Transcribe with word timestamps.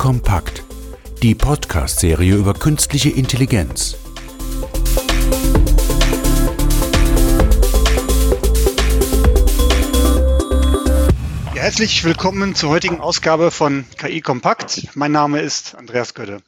Kompakt, 0.00 0.64
die 1.22 1.34
Podcast-Serie 1.34 2.34
über 2.34 2.54
künstliche 2.54 3.10
Intelligenz. 3.10 3.98
Herzlich 11.52 12.02
willkommen 12.02 12.54
zur 12.54 12.70
heutigen 12.70 13.00
Ausgabe 13.00 13.50
von 13.50 13.84
KI 13.98 14.22
Kompakt. 14.22 14.88
Mein 14.94 15.12
Name 15.12 15.40
ist 15.40 15.74
Andreas 15.74 16.14
Götte. 16.14 16.40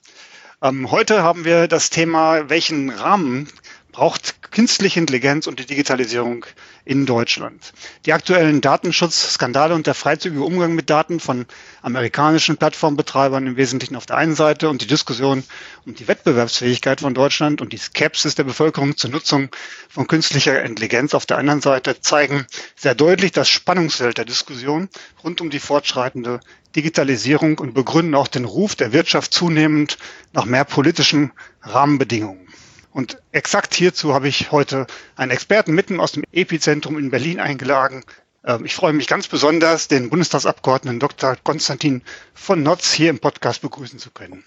Ähm, 0.63 0.91
heute 0.91 1.23
haben 1.23 1.45
wir 1.45 1.69
das 1.69 1.91
Thema, 1.91 2.49
welchen 2.49 2.89
Rahmen 2.89 3.49
braucht 3.93 4.32
künstliche 4.53 5.01
Intelligenz 5.01 5.47
und 5.47 5.59
die 5.59 5.67
Digitalisierung 5.67 6.47
in 6.85 7.07
Deutschland. 7.07 7.73
Die 8.07 8.13
aktuellen 8.13 8.61
Datenschutzskandale 8.61 9.75
und 9.75 9.87
der 9.87 9.95
freizügige 9.95 10.45
Umgang 10.45 10.75
mit 10.75 10.91
Daten 10.91 11.21
von 11.21 11.47
amerikanischen 11.81 12.59
Plattformbetreibern 12.59 13.47
im 13.47 13.57
Wesentlichen 13.57 13.97
auf 13.97 14.07
der 14.07 14.19
einen 14.19 14.35
Seite 14.35 14.69
und 14.69 14.83
die 14.83 14.87
Diskussion 14.87 15.43
um 15.87 15.95
die 15.95 16.07
Wettbewerbsfähigkeit 16.07 17.01
von 17.01 17.15
Deutschland 17.15 17.61
und 17.61 17.73
die 17.73 17.79
Skepsis 17.79 18.35
der 18.35 18.45
Bevölkerung 18.45 18.97
zur 18.97 19.11
Nutzung 19.11 19.49
von 19.89 20.07
künstlicher 20.07 20.63
Intelligenz 20.63 21.15
auf 21.15 21.27
der 21.27 21.39
anderen 21.39 21.63
Seite 21.63 22.01
zeigen 22.01 22.47
sehr 22.77 22.95
deutlich 22.95 23.33
das 23.33 23.49
Spannungsfeld 23.49 24.19
der 24.19 24.27
Diskussion 24.27 24.89
rund 25.25 25.41
um 25.41 25.49
die 25.49 25.61
fortschreitende 25.61 26.41
Digitalisierung 26.77 27.59
und 27.59 27.75
begründen 27.75 28.15
auch 28.15 28.29
den 28.29 28.45
Ruf 28.45 28.75
der 28.75 28.93
Wirtschaft 28.93 29.33
zunehmend 29.33 29.99
nach 30.33 30.45
mehr 30.45 30.65
politischen 30.65 31.33
Rahmenbedingungen. 31.63 32.49
Und 32.93 33.19
exakt 33.33 33.75
hierzu 33.75 34.15
habe 34.15 34.29
ich 34.29 34.53
heute 34.53 34.87
einen 35.17 35.31
Experten 35.31 35.75
mitten 35.75 35.99
aus 35.99 36.13
dem 36.13 36.25
Epizentrum 36.33 36.99
in 36.99 37.11
Berlin 37.11 37.41
eingeladen. 37.41 38.05
Ähm, 38.45 38.65
ich 38.65 38.75
freue 38.75 38.93
mich 38.93 39.07
ganz 39.07 39.29
besonders, 39.29 39.89
den 39.89 40.11
Bundestagsabgeordneten 40.11 41.01
Dr. 41.01 41.37
Konstantin 41.43 42.03
von 42.35 42.63
Notz 42.63 42.93
hier 42.93 43.11
im 43.11 43.19
Podcast 43.19 43.63
begrüßen 43.63 43.99
zu 43.99 44.11
können. 44.11 44.45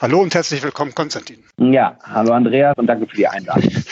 Hallo 0.00 0.20
und 0.20 0.34
herzlich 0.34 0.62
willkommen, 0.62 0.94
Konstantin. 0.94 1.42
Ja, 1.56 1.98
hallo 2.02 2.32
Andreas 2.32 2.76
und 2.76 2.86
danke 2.86 3.06
für 3.06 3.16
die 3.16 3.28
Einladung. 3.28 3.72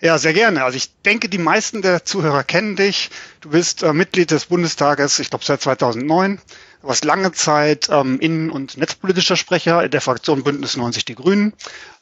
Ja, 0.00 0.18
sehr 0.18 0.34
gerne. 0.34 0.64
Also 0.64 0.76
ich 0.76 1.00
denke, 1.02 1.30
die 1.30 1.38
meisten 1.38 1.80
der 1.80 2.04
Zuhörer 2.04 2.42
kennen 2.42 2.76
dich. 2.76 3.10
Du 3.40 3.50
bist 3.50 3.82
äh, 3.82 3.94
Mitglied 3.94 4.30
des 4.30 4.46
Bundestages, 4.46 5.18
ich 5.18 5.30
glaube 5.30 5.46
seit 5.46 5.62
2009. 5.62 6.40
Warst 6.84 7.06
lange 7.06 7.32
Zeit 7.32 7.88
ähm, 7.90 8.20
Innen- 8.20 8.50
und 8.50 8.76
Netzpolitischer 8.76 9.36
Sprecher 9.36 9.88
der 9.88 10.02
Fraktion 10.02 10.44
Bündnis 10.44 10.76
90 10.76 11.06
Die 11.06 11.14
Grünen, 11.14 11.54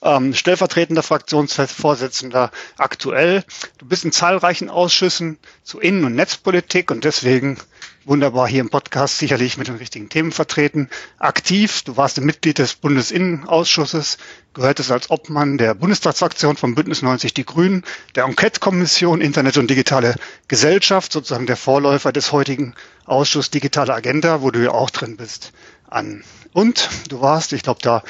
ähm, 0.03 0.35
stellvertretender 0.35 1.05
Fraktionsvorsitzender 1.05 2.51
aktuell. 2.79 3.45
Du 3.79 3.87
bist 3.87 4.05
in 4.05 4.11
zahlreichen 4.11 4.69
Ausschüssen 4.69 5.39
zu 5.63 5.79
Innen- 5.79 6.05
und 6.05 6.17
Netzpolitik 6.17 6.91
und 6.91 7.05
deswegen 7.05 7.59
wunderbar 8.05 8.49
hier 8.49 8.61
im 8.61 8.71
Podcast 8.71 9.19
sicherlich 9.19 9.57
mit 9.57 9.69
den 9.69 9.77
richtigen 9.77 10.09
Themen 10.09 10.33
vertreten. 10.33 10.89
Aktiv, 11.19 11.83
du 11.83 11.97
warst 11.97 12.19
ein 12.19 12.25
Mitglied 12.25 12.59
des 12.59 12.75
Bundesinnenausschusses, 12.75 14.19
gehörtest 14.55 14.91
als 14.91 15.11
Obmann 15.11 15.59
der 15.59 15.75
Bundestagsfraktion 15.75 16.57
von 16.57 16.75
Bündnis 16.75 17.03
90 17.03 17.35
Die 17.35 17.47
Grünen, 17.47 17.85
der 18.15 18.25
Enquete-Kommission 18.25 19.21
Internet 19.21 19.57
und 19.57 19.69
digitale 19.69 20.17
Gesellschaft, 20.49 21.13
sozusagen 21.13 21.47
der 21.47 21.57
Vorläufer 21.57 22.13
des 22.13 22.33
heutigen 22.33 22.75
Ausschuss 23.05 23.51
Digitale 23.51 23.95
Agenda, 23.95 24.43
wo 24.43 24.51
du 24.51 24.63
ja 24.63 24.71
auch 24.71 24.91
drin 24.91 25.17
bist, 25.17 25.53
an. 25.93 26.25
Und 26.53 26.89
du 27.09 27.21
warst, 27.21 27.53
ich 27.53 27.63
glaube, 27.63 27.81
da 27.83 28.03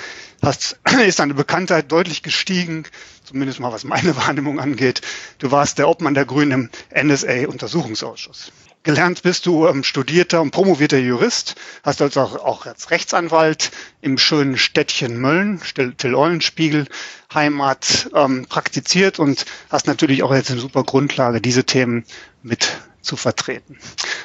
hast, 0.43 0.79
ist 1.07 1.19
deine 1.19 1.35
Bekanntheit 1.35 1.91
deutlich 1.93 2.23
gestiegen, 2.23 2.85
zumindest 3.25 3.61
mal 3.61 3.73
was 3.73 3.85
meine 3.85 4.17
Wahrnehmung 4.27 4.61
angeht. 4.61 5.01
Du 5.39 5.51
warst 5.51 5.79
der 5.79 5.89
Obmann 5.89 6.15
der 6.15 6.25
Grünen 6.25 6.71
im 6.95 7.09
NSA-Untersuchungsausschuss. 7.09 8.53
Gelernt 8.85 9.23
bist 9.23 9.47
du 9.47 9.69
ähm, 9.69 9.85
studierter 9.85 10.43
und 10.43 10.51
promovierter 10.51 10.99
Jurist, 10.99 11.55
hast 11.85 12.03
also 12.03 12.21
auch, 12.21 12.35
auch 12.35 12.67
als 12.67 12.91
Rechtsanwalt 12.91 13.71
im 14.01 14.19
schönen 14.19 14.59
Städtchen 14.59 15.21
Mölln, 15.21 15.61
Till-Eulenspiegel, 15.97 16.89
Heimat 17.33 18.11
ähm, 18.13 18.47
praktiziert 18.49 19.21
und 19.21 19.47
hast 19.71 19.87
natürlich 19.87 20.25
auch 20.25 20.35
jetzt 20.35 20.51
eine 20.51 20.59
super 20.59 20.83
Grundlage, 20.83 21.41
diese 21.41 21.63
Themen 21.63 22.05
mit 22.43 22.73
zu 23.03 23.17
vertreten. 23.17 23.79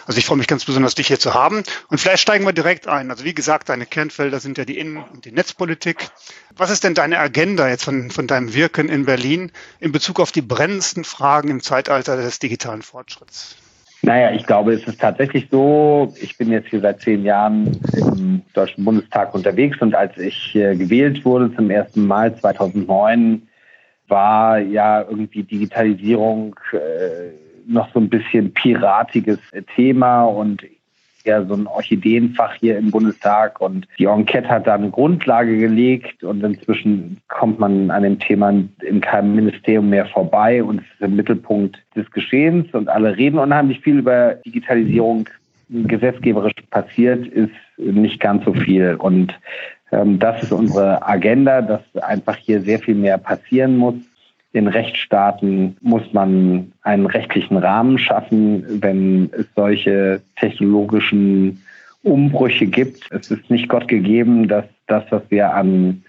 Also 0.05 0.19
ich 0.19 0.25
freue 0.25 0.37
mich 0.37 0.47
ganz 0.47 0.65
besonders, 0.65 0.95
dich 0.95 1.07
hier 1.07 1.19
zu 1.19 1.33
haben. 1.33 1.63
Und 1.89 1.99
vielleicht 1.99 2.21
steigen 2.21 2.45
wir 2.45 2.53
direkt 2.53 2.87
ein. 2.87 3.11
Also 3.11 3.25
wie 3.25 3.33
gesagt, 3.33 3.69
deine 3.69 3.85
Kernfelder 3.85 4.39
sind 4.39 4.57
ja 4.57 4.65
die 4.65 4.77
Innen- 4.77 4.97
und 4.97 5.25
die 5.25 5.31
Netzpolitik. 5.31 6.09
Was 6.55 6.69
ist 6.69 6.83
denn 6.83 6.93
deine 6.93 7.19
Agenda 7.19 7.67
jetzt 7.67 7.83
von, 7.83 8.09
von 8.09 8.27
deinem 8.27 8.53
Wirken 8.53 8.89
in 8.89 9.05
Berlin 9.05 9.51
in 9.79 9.91
Bezug 9.91 10.19
auf 10.19 10.31
die 10.31 10.41
brennendsten 10.41 11.03
Fragen 11.03 11.49
im 11.49 11.61
Zeitalter 11.61 12.15
des 12.15 12.39
digitalen 12.39 12.81
Fortschritts? 12.81 13.57
Naja, 14.03 14.31
ich 14.31 14.45
glaube, 14.45 14.73
es 14.73 14.87
ist 14.87 15.01
tatsächlich 15.01 15.47
so, 15.49 16.13
ich 16.21 16.37
bin 16.37 16.51
jetzt 16.51 16.69
hier 16.69 16.81
seit 16.81 17.01
zehn 17.01 17.23
Jahren 17.23 17.79
im 17.93 18.43
Deutschen 18.53 18.85
Bundestag 18.85 19.33
unterwegs 19.33 19.81
und 19.81 19.95
als 19.95 20.15
ich 20.17 20.53
gewählt 20.53 21.25
wurde 21.25 21.53
zum 21.55 21.71
ersten 21.71 22.05
Mal 22.05 22.37
2009, 22.39 23.47
war 24.07 24.59
ja 24.59 25.01
irgendwie 25.01 25.43
Digitalisierung 25.43 26.55
äh, 26.71 27.46
noch 27.67 27.91
so 27.93 27.99
ein 27.99 28.09
bisschen 28.09 28.53
piratiges 28.53 29.39
Thema 29.75 30.23
und 30.23 30.63
ja 31.27 31.43
so 31.43 31.53
ein 31.53 31.67
Orchideenfach 31.67 32.55
hier 32.55 32.77
im 32.77 32.89
Bundestag 32.89 33.61
und 33.61 33.87
die 33.99 34.05
Enquete 34.05 34.47
hat 34.47 34.65
da 34.65 34.73
eine 34.73 34.89
Grundlage 34.89 35.57
gelegt 35.57 36.23
und 36.23 36.43
inzwischen 36.43 37.17
kommt 37.27 37.59
man 37.59 37.91
an 37.91 38.03
dem 38.03 38.17
Thema 38.17 38.49
in 38.81 39.01
keinem 39.01 39.35
Ministerium 39.35 39.89
mehr 39.89 40.07
vorbei 40.07 40.63
und 40.63 40.79
es 40.79 40.85
ist 40.93 41.01
im 41.01 41.15
Mittelpunkt 41.15 41.77
des 41.95 42.09
Geschehens 42.11 42.73
und 42.73 42.89
alle 42.89 43.15
reden 43.15 43.37
unheimlich 43.37 43.81
viel 43.81 43.99
über 43.99 44.35
Digitalisierung. 44.45 45.29
Gesetzgeberisch 45.69 46.53
passiert 46.71 47.27
ist 47.27 47.51
nicht 47.77 48.21
ganz 48.21 48.45
so 48.45 48.53
viel 48.53 48.95
und 48.95 49.37
ähm, 49.91 50.17
das 50.17 50.41
ist 50.41 50.53
unsere 50.53 51.05
Agenda, 51.05 51.61
dass 51.61 51.81
einfach 52.01 52.37
hier 52.37 52.61
sehr 52.61 52.79
viel 52.79 52.95
mehr 52.95 53.17
passieren 53.17 53.75
muss 53.75 53.95
in 54.57 54.67
Rechtsstaaten 54.67 55.77
muss 55.81 56.01
man 56.13 56.71
einen 56.81 57.05
rechtlichen 57.05 57.57
Rahmen 57.57 57.99
schaffen, 57.99 58.81
wenn 58.81 59.29
es 59.37 59.45
solche 59.55 60.21
technologischen 60.35 61.61
Umbrüche 62.01 62.65
gibt. 62.65 63.07
Es 63.11 63.29
ist 63.29 63.49
nicht 63.51 63.69
Gott 63.69 63.87
gegeben, 63.87 64.47
dass 64.47 64.65
das, 64.87 65.03
was 65.11 65.21
wir 65.29 65.53
an 65.53 66.03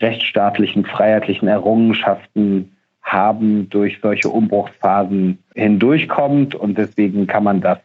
rechtsstaatlichen, 0.00 0.84
freiheitlichen 0.84 1.48
Errungenschaften 1.48 2.70
haben, 3.02 3.68
durch 3.68 3.98
solche 4.00 4.28
Umbruchsphasen 4.28 5.38
hindurchkommt. 5.54 6.54
Und 6.54 6.78
deswegen 6.78 7.26
kann 7.26 7.42
man 7.42 7.60
das 7.60 7.78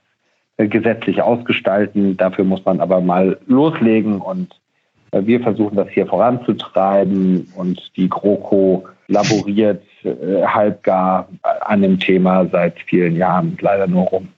gesetzlich 0.58 1.24
ausgestalten. 1.24 2.18
Dafür 2.18 2.46
muss 2.46 2.64
man 2.66 2.82
aber 2.82 3.02
mal 3.02 3.40
loslegen. 3.48 4.22
Und 4.22 4.60
wir 5.12 5.40
versuchen 5.40 5.76
das 5.76 5.90
hier 5.90 6.06
voranzutreiben. 6.06 7.52
Und 7.56 7.92
die 7.96 8.10
GroKo 8.10 8.86
laboriert 9.08 9.84
äh, 10.04 10.44
halbgar 10.46 11.28
an 11.62 11.82
dem 11.82 12.00
Thema 12.00 12.46
seit 12.48 12.80
vielen 12.82 13.16
Jahren 13.16 13.58
leider 13.60 13.88
nur 13.88 14.06
rum 14.06 14.30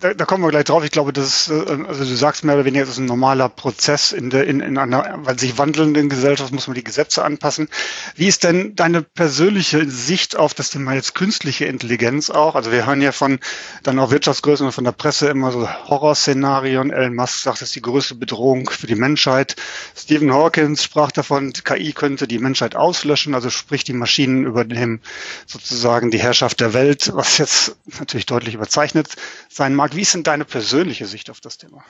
da, 0.00 0.14
da 0.14 0.24
kommen 0.24 0.42
wir 0.42 0.50
gleich 0.50 0.64
drauf. 0.64 0.82
Ich 0.84 0.90
glaube, 0.90 1.12
das 1.12 1.48
ist, 1.48 1.50
äh, 1.50 1.84
also 1.86 2.04
du 2.04 2.16
sagst 2.16 2.44
mehr 2.44 2.54
oder 2.54 2.64
weniger, 2.64 2.84
das 2.84 2.94
ist 2.94 2.98
ein 2.98 3.06
normaler 3.06 3.48
Prozess 3.48 4.12
in 4.12 4.30
der, 4.30 4.46
in, 4.46 4.60
in 4.60 4.78
einer, 4.78 5.18
weil 5.18 5.38
sich 5.38 5.58
wandelnden 5.58 6.08
Gesellschaft 6.08 6.52
muss 6.52 6.66
man 6.66 6.74
die 6.74 6.84
Gesetze 6.84 7.22
anpassen. 7.22 7.68
Wie 8.16 8.26
ist 8.26 8.44
denn 8.44 8.74
deine 8.74 9.02
persönliche 9.02 9.88
Sicht 9.90 10.36
auf 10.36 10.54
das 10.54 10.70
Thema 10.70 10.94
jetzt 10.94 11.14
künstliche 11.14 11.66
Intelligenz 11.66 12.30
auch? 12.30 12.54
Also 12.54 12.72
wir 12.72 12.86
hören 12.86 13.02
ja 13.02 13.12
von 13.12 13.38
dann 13.82 13.98
auch 13.98 14.10
Wirtschaftsgrößen 14.10 14.66
und 14.66 14.72
von 14.72 14.84
der 14.84 14.92
Presse 14.92 15.28
immer 15.28 15.52
so 15.52 15.68
Horrorszenarien. 15.68 16.90
Elon 16.90 17.14
Musk 17.14 17.42
sagt, 17.42 17.60
das 17.60 17.68
ist 17.68 17.76
die 17.76 17.82
größte 17.82 18.14
Bedrohung 18.14 18.70
für 18.70 18.86
die 18.86 18.94
Menschheit. 18.94 19.56
Stephen 19.94 20.32
Hawkins 20.32 20.82
sprach 20.82 21.12
davon, 21.12 21.52
KI 21.52 21.92
könnte 21.92 22.26
die 22.26 22.38
Menschheit 22.38 22.74
auslöschen, 22.74 23.34
also 23.34 23.50
sprich 23.50 23.84
die 23.84 23.92
Maschinen 23.92 24.44
übernehmen 24.44 25.00
sozusagen 25.46 26.10
die 26.10 26.18
Herrschaft 26.18 26.60
der 26.60 26.72
Welt, 26.72 27.10
was 27.14 27.38
jetzt 27.38 27.76
natürlich 27.98 28.26
deutlich 28.26 28.54
überzeichnet 28.54 29.08
sein 29.48 29.74
mag. 29.74 29.89
Wie 29.92 30.02
ist 30.02 30.14
denn 30.14 30.22
deine 30.22 30.44
persönliche 30.44 31.06
Sicht 31.06 31.30
auf 31.30 31.40
das 31.40 31.58
Thema? 31.58 31.82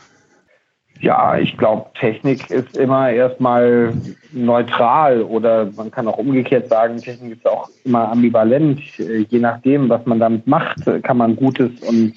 Ja, 1.01 1.39
ich 1.39 1.57
glaube, 1.57 1.87
Technik 1.99 2.51
ist 2.51 2.77
immer 2.77 3.11
erstmal 3.11 3.95
neutral 4.33 5.23
oder 5.23 5.71
man 5.75 5.91
kann 5.91 6.07
auch 6.07 6.19
umgekehrt 6.19 6.69
sagen, 6.69 6.99
Technik 6.99 7.39
ist 7.39 7.49
auch 7.49 7.71
immer 7.85 8.11
ambivalent. 8.11 8.81
Je 8.99 9.39
nachdem, 9.39 9.89
was 9.89 10.05
man 10.05 10.21
damit 10.21 10.47
macht, 10.47 10.79
kann 11.03 11.17
man 11.17 11.37
Gutes 11.37 11.71
und 11.81 12.15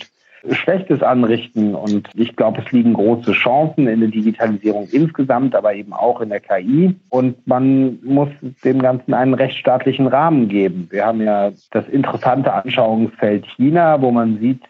Schlechtes 0.51 1.01
anrichten. 1.01 1.73
Und 1.73 2.09
ich 2.15 2.35
glaube, 2.35 2.61
es 2.65 2.69
liegen 2.73 2.93
große 2.93 3.31
Chancen 3.31 3.87
in 3.87 4.01
der 4.01 4.09
Digitalisierung 4.09 4.89
insgesamt, 4.91 5.55
aber 5.55 5.73
eben 5.73 5.93
auch 5.93 6.19
in 6.19 6.27
der 6.27 6.41
KI. 6.41 6.93
Und 7.07 7.47
man 7.47 7.99
muss 8.03 8.27
dem 8.65 8.81
Ganzen 8.81 9.13
einen 9.13 9.33
rechtsstaatlichen 9.33 10.07
Rahmen 10.07 10.49
geben. 10.49 10.87
Wir 10.89 11.05
haben 11.05 11.21
ja 11.21 11.51
das 11.71 11.87
interessante 11.87 12.51
Anschauungsfeld 12.51 13.45
China, 13.55 14.01
wo 14.01 14.11
man 14.11 14.39
sieht, 14.39 14.61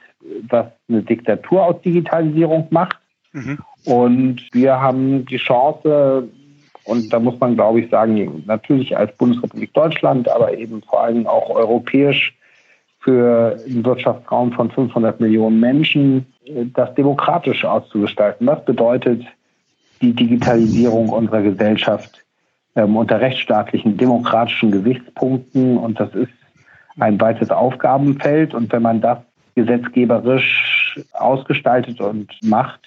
was 0.49 0.67
eine 0.87 1.01
Diktatur 1.01 1.65
aus 1.65 1.81
Digitalisierung 1.81 2.67
macht. 2.69 2.97
Mhm. 3.31 3.59
Und 3.85 4.47
wir 4.53 4.79
haben 4.79 5.25
die 5.25 5.37
Chance, 5.37 6.29
und 6.85 7.11
da 7.11 7.19
muss 7.19 7.39
man, 7.39 7.55
glaube 7.55 7.81
ich, 7.81 7.89
sagen, 7.89 8.43
natürlich 8.45 8.95
als 8.95 9.15
Bundesrepublik 9.17 9.73
Deutschland, 9.73 10.29
aber 10.29 10.57
eben 10.57 10.81
vor 10.83 11.01
allem 11.03 11.27
auch 11.27 11.49
europäisch 11.49 12.33
für 12.99 13.57
einen 13.65 13.83
Wirtschaftsraum 13.85 14.53
von 14.53 14.71
500 14.71 15.19
Millionen 15.19 15.59
Menschen, 15.59 16.25
das 16.73 16.93
demokratisch 16.95 17.65
auszugestalten. 17.65 18.47
Das 18.47 18.63
bedeutet, 18.63 19.25
die 20.01 20.13
Digitalisierung 20.13 21.09
unserer 21.09 21.41
Gesellschaft 21.41 22.23
ähm, 22.75 22.95
unter 22.95 23.19
rechtsstaatlichen, 23.21 23.97
demokratischen 23.97 24.71
Gesichtspunkten. 24.71 25.77
Und 25.77 25.99
das 25.99 26.13
ist 26.15 26.31
ein 26.99 27.19
weites 27.19 27.51
Aufgabenfeld. 27.51 28.53
Und 28.53 28.71
wenn 28.71 28.81
man 28.81 29.01
das 29.01 29.19
gesetzgeberisch 29.55 31.00
ausgestaltet 31.13 32.01
und 32.01 32.31
macht, 32.44 32.81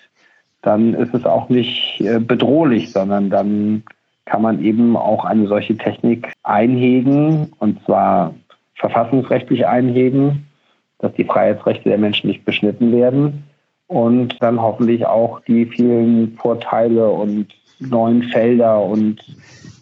dann 0.62 0.94
ist 0.94 1.14
es 1.14 1.24
auch 1.24 1.48
nicht 1.48 2.00
äh, 2.00 2.18
bedrohlich, 2.18 2.90
sondern 2.92 3.30
dann 3.30 3.84
kann 4.24 4.42
man 4.42 4.62
eben 4.62 4.96
auch 4.96 5.24
eine 5.24 5.46
solche 5.46 5.76
Technik 5.76 6.32
einhegen 6.42 7.52
und 7.58 7.84
zwar 7.84 8.34
verfassungsrechtlich 8.74 9.66
einhegen, 9.66 10.46
dass 10.98 11.12
die 11.14 11.24
Freiheitsrechte 11.24 11.88
der 11.88 11.98
Menschen 11.98 12.28
nicht 12.28 12.44
beschnitten 12.44 12.92
werden 12.92 13.44
und 13.86 14.42
dann 14.42 14.60
hoffentlich 14.60 15.06
auch 15.06 15.40
die 15.40 15.66
vielen 15.66 16.36
Vorteile 16.36 17.08
und 17.08 17.48
neuen 17.78 18.24
Felder 18.24 18.82
und 18.82 19.22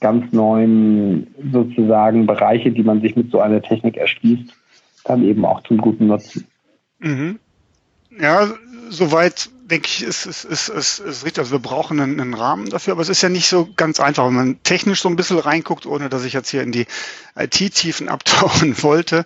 ganz 0.00 0.32
neuen 0.32 1.28
sozusagen 1.52 2.26
Bereiche, 2.26 2.70
die 2.70 2.82
man 2.82 3.00
sich 3.00 3.16
mit 3.16 3.31
so 3.31 3.40
einer 3.40 3.62
Technik 3.62 3.96
erschließt, 3.96 4.52
dann 5.04 5.25
eben 5.25 5.44
auch 5.44 5.62
zum 5.62 5.78
guten 5.78 6.08
Nutzen. 6.08 6.46
Mhm. 6.99 7.38
Ja, 8.11 8.56
soweit 8.91 9.50
denke 9.70 9.88
ich, 9.88 10.02
ist, 10.02 10.26
ist, 10.26 10.44
ist, 10.44 10.69
ist, 10.69 10.99
ist 10.99 11.25
richtig. 11.25 11.38
Also 11.38 11.52
wir 11.52 11.58
brauchen 11.58 11.99
einen, 11.99 12.20
einen 12.20 12.34
Rahmen 12.34 12.69
dafür, 12.69 12.93
aber 12.93 13.02
es 13.02 13.08
ist 13.08 13.22
ja 13.22 13.31
nicht 13.31 13.49
so 13.49 13.69
ganz 13.76 13.99
einfach, 13.99 14.26
wenn 14.26 14.34
man 14.34 14.62
technisch 14.62 15.00
so 15.00 15.08
ein 15.08 15.16
bisschen 15.16 15.38
reinguckt, 15.38 15.87
ohne 15.87 16.11
dass 16.11 16.25
ich 16.25 16.34
jetzt 16.34 16.50
hier 16.50 16.62
in 16.62 16.70
die 16.70 16.87
IT-Tiefen 17.37 18.08
abtauchen 18.11 18.82
wollte. 18.82 19.25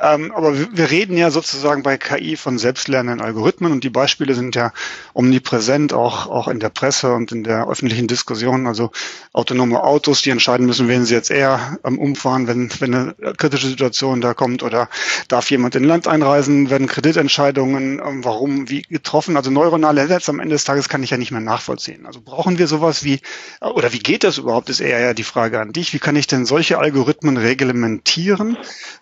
Ähm, 0.00 0.32
aber 0.32 0.58
wir, 0.58 0.68
wir 0.72 0.90
reden 0.90 1.16
ja 1.16 1.30
sozusagen 1.30 1.82
bei 1.82 1.98
KI 1.98 2.36
von 2.36 2.58
selbstlernenden 2.58 3.24
Algorithmen 3.24 3.72
und 3.72 3.84
die 3.84 3.90
Beispiele 3.90 4.34
sind 4.34 4.56
ja 4.56 4.72
omnipräsent, 5.14 5.92
auch, 5.92 6.26
auch 6.26 6.48
in 6.48 6.58
der 6.58 6.68
Presse 6.68 7.14
und 7.14 7.30
in 7.30 7.44
der 7.44 7.68
öffentlichen 7.68 8.08
Diskussion. 8.08 8.66
Also 8.66 8.90
autonome 9.32 9.82
Autos, 9.82 10.22
die 10.22 10.30
entscheiden 10.30 10.66
müssen, 10.66 10.88
wen 10.88 11.04
sie 11.04 11.14
jetzt 11.14 11.30
eher 11.30 11.78
ähm, 11.84 11.98
umfahren, 11.98 12.48
wenn, 12.48 12.70
wenn 12.80 12.94
eine 12.94 13.14
kritische 13.36 13.68
Situation 13.68 14.20
da 14.20 14.34
kommt 14.34 14.62
oder 14.64 14.88
darf 15.28 15.50
jemand 15.50 15.76
in 15.76 15.84
Land 15.84 16.08
einreisen, 16.08 16.70
werden 16.70 16.88
Kreditentscheidungen, 16.88 18.00
ähm, 18.04 18.24
warum, 18.24 18.68
wie 18.68 18.82
getroffen. 18.82 19.36
Also 19.36 19.50
neuronale 19.78 20.08
Netze 20.08 20.30
am 20.30 20.40
Ende 20.40 20.54
des 20.54 20.64
Tages 20.64 20.88
kann 20.88 21.02
ich 21.02 21.10
ja 21.10 21.16
nicht 21.16 21.30
mehr 21.30 21.40
nachvollziehen. 21.40 22.06
Also 22.06 22.20
brauchen 22.20 22.58
wir 22.58 22.66
sowas 22.66 23.04
wie, 23.04 23.20
oder 23.60 23.92
wie 23.92 23.98
geht 23.98 24.24
das 24.24 24.38
überhaupt, 24.38 24.68
ist 24.70 24.80
eher 24.80 25.00
ja 25.00 25.14
die 25.14 25.22
Frage 25.22 25.60
an 25.60 25.72
dich. 25.72 25.92
Wie 25.92 25.98
kann 25.98 26.16
ich 26.16 26.26
denn 26.26 26.46
solche 26.46 26.78
Algorithmen 26.78 27.36
reglementieren? 27.36 28.56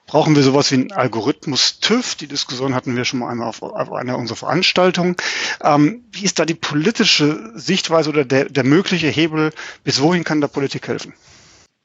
Brauchen 0.06 0.36
wir 0.36 0.42
sowas 0.42 0.70
wie 0.70 0.76
einen 0.76 0.92
Algorithmus 0.92 1.80
TÜV? 1.80 2.16
Die 2.16 2.26
Diskussion 2.26 2.74
hatten 2.74 2.96
wir 2.96 3.04
schon 3.04 3.20
mal 3.20 3.30
einmal 3.30 3.48
auf, 3.48 3.62
auf 3.62 3.92
einer 3.92 4.18
unserer 4.18 4.36
Veranstaltungen. 4.36 5.16
Ähm, 5.62 6.04
wie 6.12 6.24
ist 6.24 6.38
da 6.38 6.44
die 6.44 6.54
politische 6.54 7.52
Sichtweise 7.54 8.10
oder 8.10 8.24
der, 8.24 8.46
der 8.46 8.64
mögliche 8.64 9.08
Hebel? 9.08 9.50
Bis 9.84 10.02
wohin 10.02 10.24
kann 10.24 10.40
da 10.40 10.48
Politik 10.48 10.88
helfen? 10.88 11.14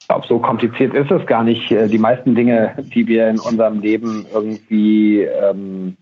Ich 0.02 0.08
glaube, 0.08 0.26
so 0.28 0.40
kompliziert 0.40 0.96
ist 0.96 1.12
es 1.12 1.26
gar 1.28 1.44
nicht. 1.44 1.72
Äh, 1.72 1.88
die 1.88 2.00
meisten 2.00 2.34
Dinge, 2.34 2.76
die 2.78 3.06
wir 3.06 3.30
in 3.30 3.40
unserem 3.40 3.80
Leben 3.82 4.26
irgendwie 4.34 5.22
ähm, 5.22 5.98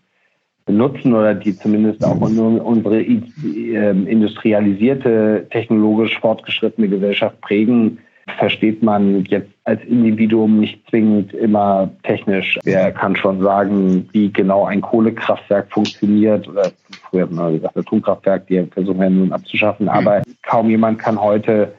benutzen 0.67 1.13
oder 1.13 1.33
die 1.33 1.57
zumindest 1.57 2.03
auch 2.05 2.19
unsere 2.21 3.01
ähm, 3.01 4.05
industrialisierte, 4.05 5.47
technologisch 5.49 6.19
fortgeschrittene 6.19 6.87
Gesellschaft 6.87 7.41
prägen, 7.41 7.97
versteht 8.37 8.83
man 8.83 9.23
jetzt 9.25 9.49
als 9.63 9.81
Individuum 9.85 10.59
nicht 10.59 10.87
zwingend 10.89 11.33
immer 11.33 11.89
technisch. 12.03 12.59
Wer 12.63 12.91
kann 12.91 13.15
schon 13.15 13.41
sagen, 13.41 14.07
wie 14.11 14.31
genau 14.31 14.65
ein 14.65 14.81
Kohlekraftwerk 14.81 15.71
funktioniert 15.71 16.47
oder 16.47 16.71
früher 17.09 17.23
hat 17.23 17.31
man 17.31 17.53
gesagt, 17.53 17.77
Atomkraftwerk, 17.77 18.47
die 18.47 18.63
versuchen 18.71 19.01
ja 19.01 19.09
nun 19.09 19.31
abzuschaffen, 19.31 19.85
mhm. 19.85 19.91
aber 19.91 20.21
kaum 20.43 20.69
jemand 20.69 20.99
kann 20.99 21.19
heute 21.19 21.73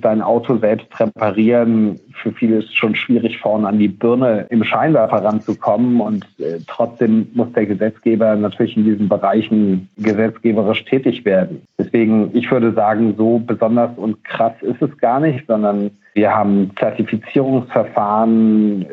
sein 0.00 0.22
Auto 0.22 0.56
selbst 0.56 0.88
reparieren. 0.98 2.00
Für 2.14 2.32
viele 2.32 2.58
ist 2.58 2.70
es 2.70 2.74
schon 2.74 2.94
schwierig, 2.94 3.38
vorne 3.38 3.68
an 3.68 3.78
die 3.78 3.88
Birne 3.88 4.46
im 4.50 4.64
Scheinwerfer 4.64 5.24
ranzukommen. 5.24 6.00
Und 6.00 6.24
äh, 6.38 6.58
trotzdem 6.66 7.28
muss 7.34 7.52
der 7.52 7.66
Gesetzgeber 7.66 8.34
natürlich 8.36 8.76
in 8.76 8.84
diesen 8.84 9.08
Bereichen 9.08 9.88
gesetzgeberisch 9.98 10.84
tätig 10.84 11.24
werden. 11.24 11.62
Deswegen, 11.78 12.30
ich 12.34 12.50
würde 12.50 12.72
sagen, 12.72 13.14
so 13.16 13.38
besonders 13.38 13.90
und 13.96 14.24
krass 14.24 14.54
ist 14.62 14.80
es 14.80 14.96
gar 14.98 15.20
nicht, 15.20 15.46
sondern 15.46 15.90
wir 16.14 16.34
haben 16.34 16.70
Zertifizierungsverfahren, 16.78 18.82
äh, 18.82 18.86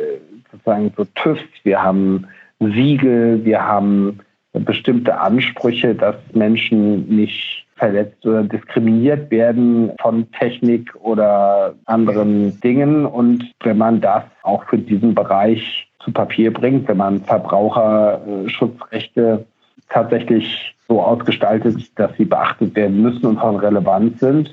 sozusagen 0.51 0.91
so 0.97 1.05
TÜVs, 1.15 1.41
wir 1.63 1.81
haben 1.81 2.25
Siegel, 2.59 3.45
wir 3.45 3.65
haben 3.65 4.19
bestimmte 4.53 5.19
Ansprüche, 5.19 5.95
dass 5.95 6.15
Menschen 6.33 7.07
nicht 7.07 7.58
verletzt 7.79 8.23
oder 8.25 8.43
diskriminiert 8.43 9.31
werden 9.31 9.91
von 9.99 10.31
Technik 10.33 10.93
oder 11.01 11.73
anderen 11.85 12.59
Dingen. 12.61 13.05
Und 13.05 13.51
wenn 13.63 13.77
man 13.77 14.01
das 14.01 14.23
auch 14.43 14.65
für 14.65 14.77
diesen 14.77 15.15
Bereich 15.15 15.87
zu 16.03 16.11
Papier 16.11 16.53
bringt, 16.53 16.87
wenn 16.87 16.97
man 16.97 17.21
Verbraucherschutzrechte 17.21 19.45
tatsächlich 19.89 20.75
so 20.87 21.01
ausgestaltet, 21.01 21.97
dass 21.97 22.15
sie 22.17 22.25
beachtet 22.25 22.75
werden 22.75 23.01
müssen 23.01 23.25
und 23.25 23.39
von 23.39 23.55
Relevanz 23.55 24.19
sind, 24.19 24.51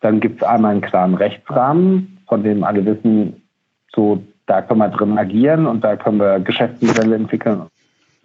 dann 0.00 0.20
gibt 0.20 0.42
es 0.42 0.46
einmal 0.46 0.72
einen 0.72 0.80
klaren 0.80 1.14
Rechtsrahmen, 1.14 2.18
von 2.28 2.42
dem 2.42 2.64
alle 2.64 2.84
wissen, 2.84 3.40
so 3.94 4.22
da 4.46 4.62
können 4.62 4.80
wir 4.80 4.88
drin 4.88 5.18
agieren 5.18 5.66
und 5.66 5.84
da 5.84 5.96
können 5.96 6.20
wir 6.20 6.40
Geschäftsmodelle 6.40 7.16
entwickeln 7.16 7.60
und 7.60 7.70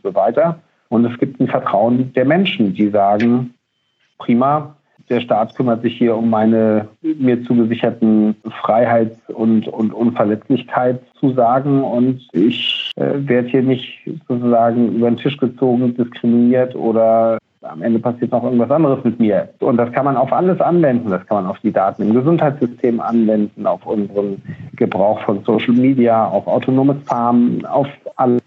so 0.01 0.15
weiter. 0.15 0.59
Und 0.89 1.05
es 1.05 1.17
gibt 1.17 1.39
ein 1.39 1.47
Vertrauen 1.47 2.11
der 2.13 2.25
Menschen, 2.25 2.73
die 2.73 2.89
sagen, 2.89 3.53
prima. 4.17 4.75
Der 5.09 5.19
Staat 5.19 5.55
kümmert 5.55 5.81
sich 5.81 5.97
hier 5.97 6.15
um 6.15 6.29
meine 6.29 6.87
mir 7.01 7.43
zugesicherten 7.43 8.35
Freiheits- 8.61 9.29
und, 9.29 9.67
und 9.67 9.93
Unverletzlichkeitszusagen 9.93 11.83
und 11.83 12.21
ich 12.31 12.91
äh, 12.95 13.15
werde 13.15 13.49
hier 13.49 13.63
nicht 13.63 14.09
sozusagen 14.27 14.95
über 14.95 15.11
den 15.11 15.17
Tisch 15.17 15.37
gezogen, 15.37 15.93
diskriminiert 15.95 16.73
oder 16.75 17.37
am 17.63 17.81
Ende 17.81 17.99
passiert 17.99 18.31
noch 18.31 18.43
irgendwas 18.43 18.71
anderes 18.71 19.03
mit 19.03 19.19
mir. 19.19 19.49
Und 19.59 19.77
das 19.77 19.91
kann 19.91 20.05
man 20.05 20.17
auf 20.17 20.31
alles 20.31 20.59
anwenden. 20.59 21.09
Das 21.09 21.25
kann 21.27 21.43
man 21.43 21.47
auf 21.47 21.59
die 21.59 21.71
Daten 21.71 22.03
im 22.03 22.13
Gesundheitssystem 22.13 22.99
anwenden, 22.99 23.65
auf 23.65 23.85
unseren 23.85 24.41
Gebrauch 24.75 25.21
von 25.21 25.43
Social 25.43 25.73
Media, 25.73 26.27
auf 26.27 26.45
autonomes 26.47 27.01
Farmen, 27.05 27.65
auf 27.65 27.87
alles. 28.17 28.41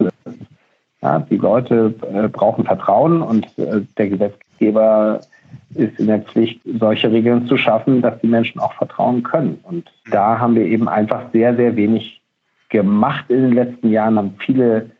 Ja, 1.03 1.19
die 1.19 1.37
Leute 1.37 1.95
äh, 2.13 2.29
brauchen 2.29 2.65
Vertrauen 2.65 3.23
und 3.23 3.47
äh, 3.59 3.83
der 3.99 4.09
Gesetzgeber 4.09 5.21
ist 5.75 5.99
in 5.99 6.07
der 6.07 6.21
Pflicht, 6.21 6.61
solche 6.79 7.11
Regeln 7.11 7.47
zu 7.47 7.57
schaffen, 7.57 8.03
dass 8.03 8.21
die 8.21 8.27
Menschen 8.27 8.61
auch 8.61 8.73
vertrauen 8.75 9.23
können. 9.23 9.59
Und 9.63 9.91
da 10.11 10.39
haben 10.39 10.55
wir 10.55 10.65
eben 10.65 10.89
einfach 10.89 11.31
sehr, 11.33 11.55
sehr 11.57 11.77
wenig 11.77 12.21
gemacht 12.69 13.27
in 13.29 13.43
den 13.43 13.53
letzten 13.53 13.91
Jahren, 13.91 14.19
haben 14.19 14.35
viele 14.39 14.91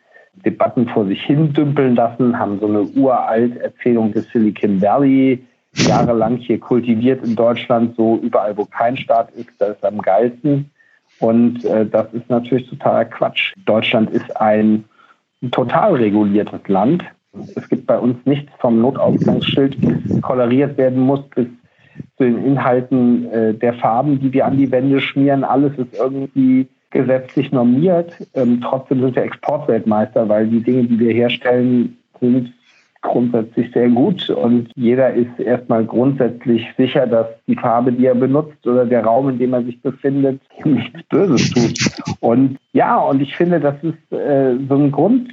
Debatten 0.45 0.89
vor 0.89 1.07
sich 1.07 1.23
hin 1.23 1.53
dümpeln 1.53 1.97
lassen, 1.97 2.39
haben 2.39 2.61
so 2.61 2.67
eine 2.67 2.83
uralt 2.83 3.57
Erzählung 3.57 4.13
des 4.13 4.29
Silicon 4.31 4.81
Valley 4.81 5.43
jahrelang 5.75 6.37
hier 6.37 6.59
kultiviert 6.59 7.25
in 7.25 7.37
Deutschland, 7.37 7.97
so 7.97 8.19
überall, 8.23 8.57
wo 8.57 8.65
kein 8.65 8.97
Staat 8.97 9.31
ist, 9.33 9.51
da 9.59 9.67
ist 9.67 9.85
am 9.85 10.01
geilsten. 10.01 10.71
Und 11.19 11.65
äh, 11.65 11.87
das 11.87 12.13
ist 12.13 12.29
natürlich 12.29 12.69
totaler 12.69 13.07
Quatsch. 13.07 13.55
Deutschland 13.65 14.11
ist 14.11 14.37
ein 14.41 14.85
total 15.51 15.95
reguliertes 15.95 16.67
Land 16.69 17.05
es 17.55 17.69
gibt 17.69 17.87
bei 17.87 17.99
uns 17.99 18.17
nichts 18.25 18.53
vom 18.59 18.81
Notausgangsschild, 18.81 19.77
das 19.83 20.21
koloriert 20.23 20.77
werden 20.77 21.01
muss, 21.01 21.21
bis 21.35 21.47
zu 22.17 22.25
den 22.25 22.45
Inhalten 22.45 23.31
äh, 23.31 23.55
der 23.55 23.75
Farben, 23.75 24.21
die 24.21 24.33
wir 24.33 24.47
an 24.47 24.57
die 24.57 24.71
Wände 24.71 25.01
schmieren. 25.01 25.45
Alles 25.45 25.73
ist 25.79 25.99
irgendwie 25.99 26.67
gesetzlich 26.91 27.53
normiert. 27.53 28.13
Ähm, 28.35 28.61
trotzdem 28.63 29.01
sind 29.01 29.17
wir 29.17 29.23
Exportweltmeister, 29.23 30.29
weil 30.29 30.47
die 30.47 30.63
Dinge, 30.63 30.85
die 30.85 30.99
wir 30.99 31.13
herstellen, 31.13 31.97
sind 32.21 32.53
grundsätzlich 33.03 33.71
sehr 33.73 33.89
gut 33.89 34.29
und 34.31 34.71
jeder 34.75 35.13
ist 35.13 35.39
erstmal 35.39 35.85
grundsätzlich 35.85 36.67
sicher, 36.77 37.07
dass 37.07 37.27
die 37.47 37.55
Farbe, 37.55 37.93
die 37.93 38.07
er 38.07 38.15
benutzt 38.15 38.67
oder 38.67 38.85
der 38.85 39.05
Raum, 39.05 39.29
in 39.29 39.39
dem 39.39 39.53
er 39.53 39.63
sich 39.63 39.81
befindet, 39.81 40.41
nichts 40.65 41.01
Böses 41.09 41.51
tut. 41.51 42.17
Und 42.21 42.59
ja, 42.73 42.97
und 42.97 43.23
ich 43.23 43.37
finde, 43.37 43.61
das 43.61 43.77
ist 43.83 44.13
äh, 44.13 44.57
so 44.69 44.75
ein 44.75 44.91
Grund, 44.91 45.31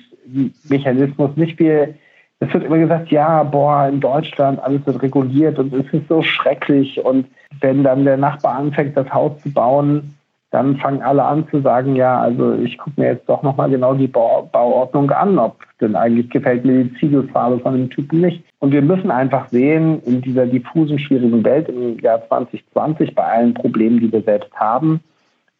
Mechanismus. 0.69 1.31
Nicht 1.35 1.59
wie, 1.59 1.95
es 2.39 2.53
wird 2.53 2.63
immer 2.63 2.77
gesagt, 2.77 3.09
ja, 3.09 3.43
boah, 3.43 3.87
in 3.87 3.99
Deutschland 3.99 4.61
alles 4.61 4.85
wird 4.85 5.01
reguliert 5.01 5.59
und 5.59 5.73
es 5.73 5.85
ist 5.93 6.07
so 6.07 6.21
schrecklich. 6.21 7.03
Und 7.03 7.27
wenn 7.61 7.83
dann 7.83 8.05
der 8.05 8.17
Nachbar 8.17 8.55
anfängt, 8.55 8.97
das 8.97 9.11
Haus 9.13 9.41
zu 9.41 9.51
bauen, 9.51 10.15
dann 10.53 10.77
fangen 10.77 11.01
alle 11.01 11.23
an 11.23 11.47
zu 11.49 11.61
sagen, 11.61 11.95
ja, 11.95 12.21
also 12.21 12.53
ich 12.53 12.77
gucke 12.77 13.01
mir 13.01 13.13
jetzt 13.13 13.27
doch 13.27 13.41
nochmal 13.41 13.71
genau 13.71 13.95
die 13.95 14.07
Bau 14.07 14.47
Bauordnung 14.51 15.09
an, 15.09 15.39
ob 15.39 15.57
denn 15.81 15.95
eigentlich 15.95 16.29
gefällt 16.29 16.63
mir 16.63 16.83
die 16.83 16.93
Ziegelfarbe 16.99 17.57
von 17.59 17.73
dem 17.73 17.89
Typen 17.89 18.21
nicht. 18.21 18.43
Und 18.59 18.71
wir 18.71 18.83
müssen 18.83 19.09
einfach 19.09 19.49
sehen, 19.49 19.99
in 20.05 20.21
dieser 20.21 20.45
diffusen, 20.45 20.99
schwierigen 20.99 21.43
Welt 21.43 21.69
im 21.69 21.97
Jahr 21.99 22.21
2020, 22.27 23.15
bei 23.15 23.23
allen 23.23 23.55
Problemen, 23.55 23.99
die 23.99 24.11
wir 24.11 24.21
selbst 24.21 24.53
haben, 24.53 24.99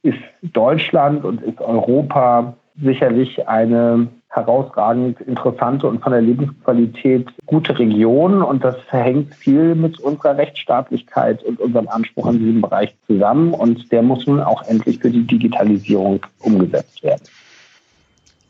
ist 0.04 0.20
Deutschland 0.44 1.26
und 1.26 1.42
ist 1.42 1.60
Europa 1.60 2.54
sicherlich 2.82 3.48
eine 3.48 4.08
herausragend 4.30 5.22
interessante 5.22 5.88
und 5.88 6.02
von 6.02 6.12
der 6.12 6.22
Lebensqualität 6.22 7.28
gute 7.46 7.78
Region 7.78 8.42
und 8.42 8.64
das 8.64 8.76
hängt 8.90 9.36
viel 9.36 9.76
mit 9.76 10.00
unserer 10.00 10.38
Rechtsstaatlichkeit 10.38 11.44
und 11.44 11.60
unserem 11.60 11.88
Anspruch 11.88 12.26
an 12.26 12.40
diesem 12.40 12.62
Bereich 12.62 12.96
zusammen 13.06 13.54
und 13.54 13.92
der 13.92 14.02
muss 14.02 14.26
nun 14.26 14.42
auch 14.42 14.64
endlich 14.64 15.00
für 15.00 15.12
die 15.12 15.26
Digitalisierung 15.26 16.26
umgesetzt 16.40 17.04
werden. 17.04 17.22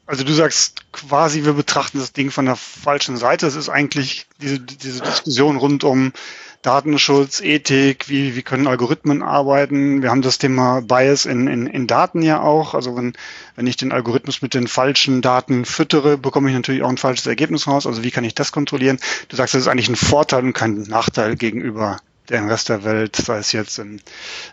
Also 0.05 0.23
du 0.23 0.33
sagst 0.33 0.91
quasi, 0.91 1.43
wir 1.43 1.53
betrachten 1.53 1.97
das 1.97 2.13
Ding 2.13 2.29
von 2.29 2.45
der 2.45 2.55
falschen 2.55 3.17
Seite. 3.17 3.47
Es 3.47 3.55
ist 3.55 3.69
eigentlich 3.69 4.25
diese, 4.41 4.59
diese 4.59 5.01
Diskussion 5.01 5.57
rund 5.57 5.83
um 5.83 6.11
Datenschutz, 6.63 7.41
Ethik, 7.41 8.09
wie, 8.09 8.35
wie 8.35 8.41
können 8.41 8.67
Algorithmen 8.67 9.21
arbeiten. 9.21 10.01
Wir 10.01 10.09
haben 10.09 10.21
das 10.21 10.37
Thema 10.37 10.81
Bias 10.81 11.25
in, 11.25 11.47
in, 11.47 11.67
in 11.67 11.87
Daten 11.87 12.21
ja 12.21 12.41
auch. 12.41 12.73
Also 12.73 12.95
wenn, 12.95 13.13
wenn 13.55 13.67
ich 13.67 13.75
den 13.75 13.91
Algorithmus 13.91 14.41
mit 14.41 14.53
den 14.53 14.67
falschen 14.67 15.21
Daten 15.21 15.65
füttere, 15.65 16.17
bekomme 16.17 16.49
ich 16.49 16.55
natürlich 16.55 16.81
auch 16.81 16.89
ein 16.89 16.97
falsches 16.97 17.27
Ergebnis 17.27 17.67
raus. 17.67 17.85
Also 17.85 18.03
wie 18.03 18.11
kann 18.11 18.23
ich 18.23 18.33
das 18.33 18.53
kontrollieren? 18.53 18.97
Du 19.27 19.35
sagst, 19.35 19.53
das 19.53 19.61
ist 19.61 19.67
eigentlich 19.67 19.89
ein 19.89 19.97
Vorteil 19.97 20.43
und 20.43 20.53
kein 20.53 20.83
Nachteil 20.83 21.35
gegenüber 21.35 21.97
dem 22.29 22.47
Rest 22.47 22.69
der 22.69 22.83
Welt, 22.85 23.17
sei 23.17 23.37
es 23.37 23.51
jetzt 23.51 23.79
im 23.79 23.99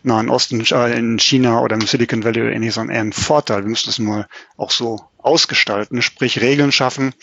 Nahen 0.02 0.29
Osten, 0.29 0.61
äh, 0.61 0.99
in 0.99 1.19
China 1.21 1.61
oder 1.61 1.76
im 1.76 1.87
Silicon 1.87 2.25
Valley 2.25 2.43
oder 2.43 2.52
ähnliches, 2.52 2.75
sondern 2.75 2.97
eher 2.97 3.02
ein 3.02 3.12
Vorteil. 3.12 3.62
Wir 3.62 3.71
müssen 3.71 3.87
das 3.87 4.00
mal 4.00 4.26
auch 4.57 4.73
so 4.73 5.00
ausgestalten, 5.19 6.02
sprich 6.02 6.40
Regeln 6.40 6.73
schaffen, 6.73 7.14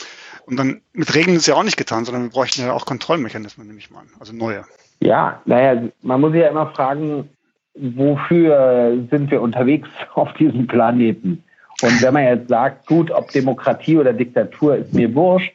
und 0.48 0.58
dann 0.58 0.82
mit 0.94 1.14
Regeln 1.14 1.36
ist 1.36 1.48
ja 1.48 1.56
auch 1.56 1.64
nicht 1.64 1.78
getan, 1.78 2.06
sondern 2.06 2.24
wir 2.24 2.30
bräuchten 2.30 2.62
ja 2.62 2.74
auch 2.74 2.86
Kontrollmechanismen, 2.86 3.68
nehme 3.68 3.80
ich 3.80 3.92
mal 3.92 4.00
an, 4.00 4.08
also 4.20 4.34
neue. 4.34 4.64
Ja, 5.02 5.42
naja, 5.46 5.84
man 6.02 6.22
muss 6.22 6.34
ja 6.34 6.48
immer 6.48 6.68
fragen, 6.68 7.30
wofür 7.76 8.98
sind 9.12 9.30
wir 9.30 9.42
unterwegs 9.42 9.90
auf 10.14 10.34
diesem 10.34 10.66
Planeten? 10.66 11.44
Und 11.82 12.02
wenn 12.02 12.14
man 12.14 12.24
jetzt 12.24 12.50
sagt, 12.50 12.88
gut, 12.88 13.12
ob 13.12 13.30
Demokratie 13.32 13.98
oder 13.98 14.14
Diktatur 14.14 14.78
ist 14.78 14.94
mir 14.94 15.14
wurscht, 15.14 15.54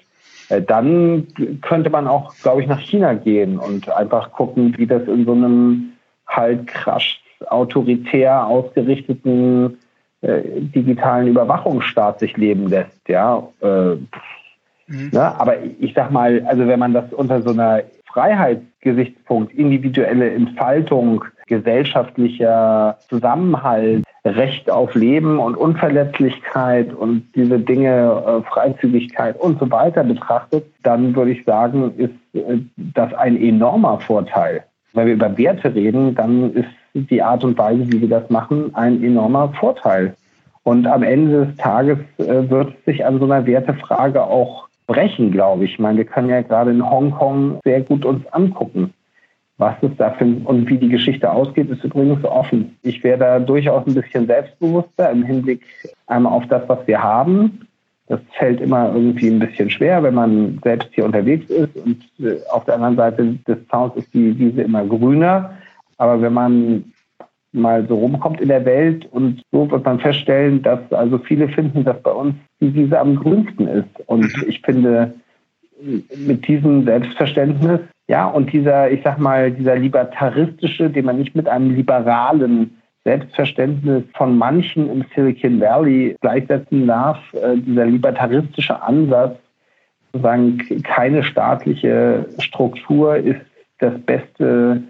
äh, 0.50 0.62
dann 0.62 1.26
könnte 1.62 1.90
man 1.90 2.06
auch, 2.06 2.34
glaube 2.42 2.62
ich, 2.62 2.68
nach 2.68 2.78
China 2.78 3.14
gehen 3.14 3.58
und 3.58 3.88
einfach 3.88 4.30
gucken, 4.32 4.76
wie 4.76 4.86
das 4.86 5.02
in 5.08 5.24
so 5.24 5.32
einem 5.32 5.92
halt 6.28 6.66
krass 6.66 7.02
autoritär 7.46 8.46
ausgerichteten 8.46 9.78
äh, 10.20 10.42
digitalen 10.60 11.26
Überwachungsstaat 11.26 12.20
sich 12.20 12.36
leben 12.36 12.68
lässt. 12.68 13.08
Ja, 13.08 13.48
äh, 13.60 13.96
Mhm. 14.86 15.10
Ne? 15.12 15.40
Aber 15.40 15.56
ich 15.80 15.94
sag 15.94 16.10
mal, 16.10 16.42
also 16.46 16.66
wenn 16.66 16.78
man 16.78 16.92
das 16.92 17.12
unter 17.12 17.42
so 17.42 17.50
einer 17.50 17.82
Freiheitsgesichtspunkt, 18.12 19.54
individuelle 19.54 20.30
Entfaltung, 20.30 21.24
gesellschaftlicher 21.46 22.98
Zusammenhalt, 23.08 24.04
Recht 24.24 24.70
auf 24.70 24.94
Leben 24.94 25.40
und 25.40 25.56
Unverletzlichkeit 25.56 26.94
und 26.94 27.26
diese 27.34 27.58
Dinge, 27.58 28.22
äh, 28.24 28.48
Freizügigkeit 28.48 29.38
und 29.40 29.58
so 29.58 29.68
weiter 29.70 30.04
betrachtet, 30.04 30.64
dann 30.84 31.16
würde 31.16 31.32
ich 31.32 31.44
sagen, 31.44 31.92
ist 31.96 32.14
äh, 32.34 32.58
das 32.76 33.12
ein 33.14 33.36
enormer 33.36 33.98
Vorteil. 33.98 34.62
Wenn 34.92 35.06
wir 35.06 35.14
über 35.14 35.36
Werte 35.36 35.74
reden, 35.74 36.14
dann 36.14 36.52
ist 36.52 36.68
die 36.94 37.22
Art 37.22 37.42
und 37.42 37.58
Weise, 37.58 37.90
wie 37.90 38.02
wir 38.02 38.08
das 38.08 38.30
machen, 38.30 38.72
ein 38.74 39.02
enormer 39.02 39.52
Vorteil. 39.58 40.14
Und 40.62 40.86
am 40.86 41.02
Ende 41.02 41.46
des 41.46 41.56
Tages 41.56 41.98
äh, 42.18 42.48
wird 42.48 42.74
sich 42.84 43.04
an 43.04 43.18
so 43.18 43.24
einer 43.24 43.44
Wertefrage 43.44 44.22
auch 44.22 44.68
brechen, 44.86 45.30
glaube 45.30 45.64
ich. 45.64 45.72
Ich 45.72 45.78
meine, 45.78 45.98
wir 45.98 46.04
können 46.04 46.28
ja 46.28 46.42
gerade 46.42 46.70
in 46.70 46.88
Hongkong 46.88 47.60
sehr 47.64 47.80
gut 47.82 48.04
uns 48.04 48.26
angucken. 48.32 48.92
Was 49.58 49.74
es 49.82 49.90
da 49.96 50.10
für, 50.10 50.24
und 50.24 50.68
wie 50.68 50.78
die 50.78 50.88
Geschichte 50.88 51.30
ausgeht, 51.30 51.70
ist 51.70 51.84
übrigens 51.84 52.24
offen. 52.24 52.76
Ich 52.82 53.04
wäre 53.04 53.18
da 53.18 53.38
durchaus 53.38 53.86
ein 53.86 53.94
bisschen 53.94 54.26
selbstbewusster 54.26 55.10
im 55.10 55.22
Hinblick 55.22 55.62
einmal 56.06 56.32
auf 56.32 56.46
das, 56.48 56.68
was 56.68 56.86
wir 56.86 57.02
haben. 57.02 57.66
Das 58.08 58.20
fällt 58.32 58.60
immer 58.60 58.92
irgendwie 58.92 59.28
ein 59.28 59.38
bisschen 59.38 59.70
schwer, 59.70 60.02
wenn 60.02 60.14
man 60.14 60.58
selbst 60.64 60.88
hier 60.92 61.04
unterwegs 61.04 61.48
ist. 61.48 61.76
Und 61.76 62.02
äh, 62.18 62.38
auf 62.50 62.64
der 62.64 62.74
anderen 62.74 62.96
Seite 62.96 63.38
des 63.46 63.58
Zauns 63.68 63.94
ist 63.96 64.12
die 64.12 64.36
Wiese 64.38 64.62
immer 64.62 64.84
grüner. 64.84 65.52
Aber 65.98 66.20
wenn 66.20 66.32
man 66.32 66.91
mal 67.52 67.86
so 67.86 67.96
rumkommt 67.96 68.40
in 68.40 68.48
der 68.48 68.64
Welt 68.64 69.06
und 69.10 69.42
so 69.52 69.70
wird 69.70 69.84
man 69.84 70.00
feststellen, 70.00 70.62
dass 70.62 70.80
also 70.92 71.18
viele 71.18 71.48
finden, 71.48 71.84
dass 71.84 72.00
bei 72.02 72.10
uns 72.10 72.34
die 72.60 72.74
Wiese 72.74 72.98
am 72.98 73.16
grünsten 73.16 73.68
ist. 73.68 73.88
Und 74.06 74.24
mhm. 74.24 74.44
ich 74.48 74.60
finde, 74.62 75.14
mit 76.16 76.46
diesem 76.48 76.84
Selbstverständnis, 76.84 77.80
ja, 78.08 78.26
und 78.26 78.52
dieser, 78.52 78.90
ich 78.90 79.02
sag 79.04 79.18
mal, 79.18 79.50
dieser 79.50 79.76
libertaristische, 79.76 80.90
den 80.90 81.04
man 81.04 81.18
nicht 81.18 81.34
mit 81.34 81.48
einem 81.48 81.74
liberalen 81.74 82.76
Selbstverständnis 83.04 84.04
von 84.14 84.36
manchen 84.38 84.90
im 84.90 85.04
Silicon 85.14 85.60
Valley 85.60 86.16
gleichsetzen 86.20 86.86
darf, 86.86 87.18
äh, 87.34 87.56
dieser 87.56 87.86
libertaristische 87.86 88.80
Ansatz, 88.80 89.38
sozusagen 90.12 90.58
keine 90.84 91.24
staatliche 91.24 92.26
Struktur 92.38 93.16
ist 93.16 93.40
das 93.78 93.98
beste 94.02 94.82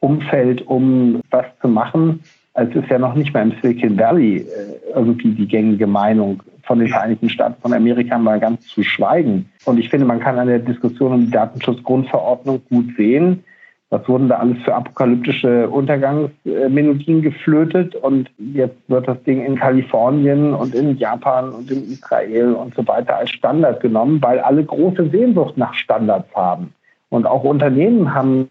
Umfeld, 0.00 0.66
um 0.66 1.20
was 1.30 1.46
zu 1.60 1.68
machen. 1.68 2.20
Also 2.54 2.78
es 2.78 2.84
ist 2.84 2.90
ja 2.90 2.98
noch 2.98 3.14
nicht 3.14 3.32
mal 3.32 3.42
im 3.42 3.54
Silicon 3.62 3.98
Valley 3.98 4.38
äh, 4.38 4.94
irgendwie 4.94 5.30
die 5.30 5.46
gängige 5.46 5.86
Meinung 5.86 6.42
von 6.64 6.78
den 6.78 6.88
Vereinigten 6.88 7.28
Staaten 7.28 7.60
von 7.62 7.72
Amerika 7.72 8.18
mal 8.18 8.38
ganz 8.38 8.66
zu 8.68 8.82
schweigen. 8.82 9.48
Und 9.64 9.78
ich 9.78 9.88
finde, 9.88 10.06
man 10.06 10.20
kann 10.20 10.38
an 10.38 10.48
der 10.48 10.58
Diskussion 10.58 11.12
um 11.12 11.20
die 11.26 11.30
Datenschutzgrundverordnung 11.30 12.62
gut 12.68 12.86
sehen, 12.96 13.44
was 13.90 14.06
wurden 14.08 14.28
da 14.28 14.36
alles 14.36 14.58
für 14.62 14.74
apokalyptische 14.74 15.68
Untergangsmelodien 15.68 17.22
geflötet 17.22 17.96
und 17.96 18.30
jetzt 18.38 18.78
wird 18.86 19.08
das 19.08 19.20
Ding 19.24 19.44
in 19.44 19.56
Kalifornien 19.56 20.54
und 20.54 20.76
in 20.76 20.96
Japan 20.96 21.50
und 21.50 21.70
in 21.72 21.90
Israel 21.90 22.52
und 22.52 22.72
so 22.76 22.86
weiter 22.86 23.16
als 23.16 23.30
Standard 23.30 23.80
genommen, 23.80 24.22
weil 24.22 24.38
alle 24.38 24.64
große 24.64 25.10
Sehnsucht 25.10 25.56
nach 25.56 25.74
Standards 25.74 26.32
haben. 26.36 26.72
Und 27.08 27.26
auch 27.26 27.42
Unternehmen 27.42 28.14
haben 28.14 28.48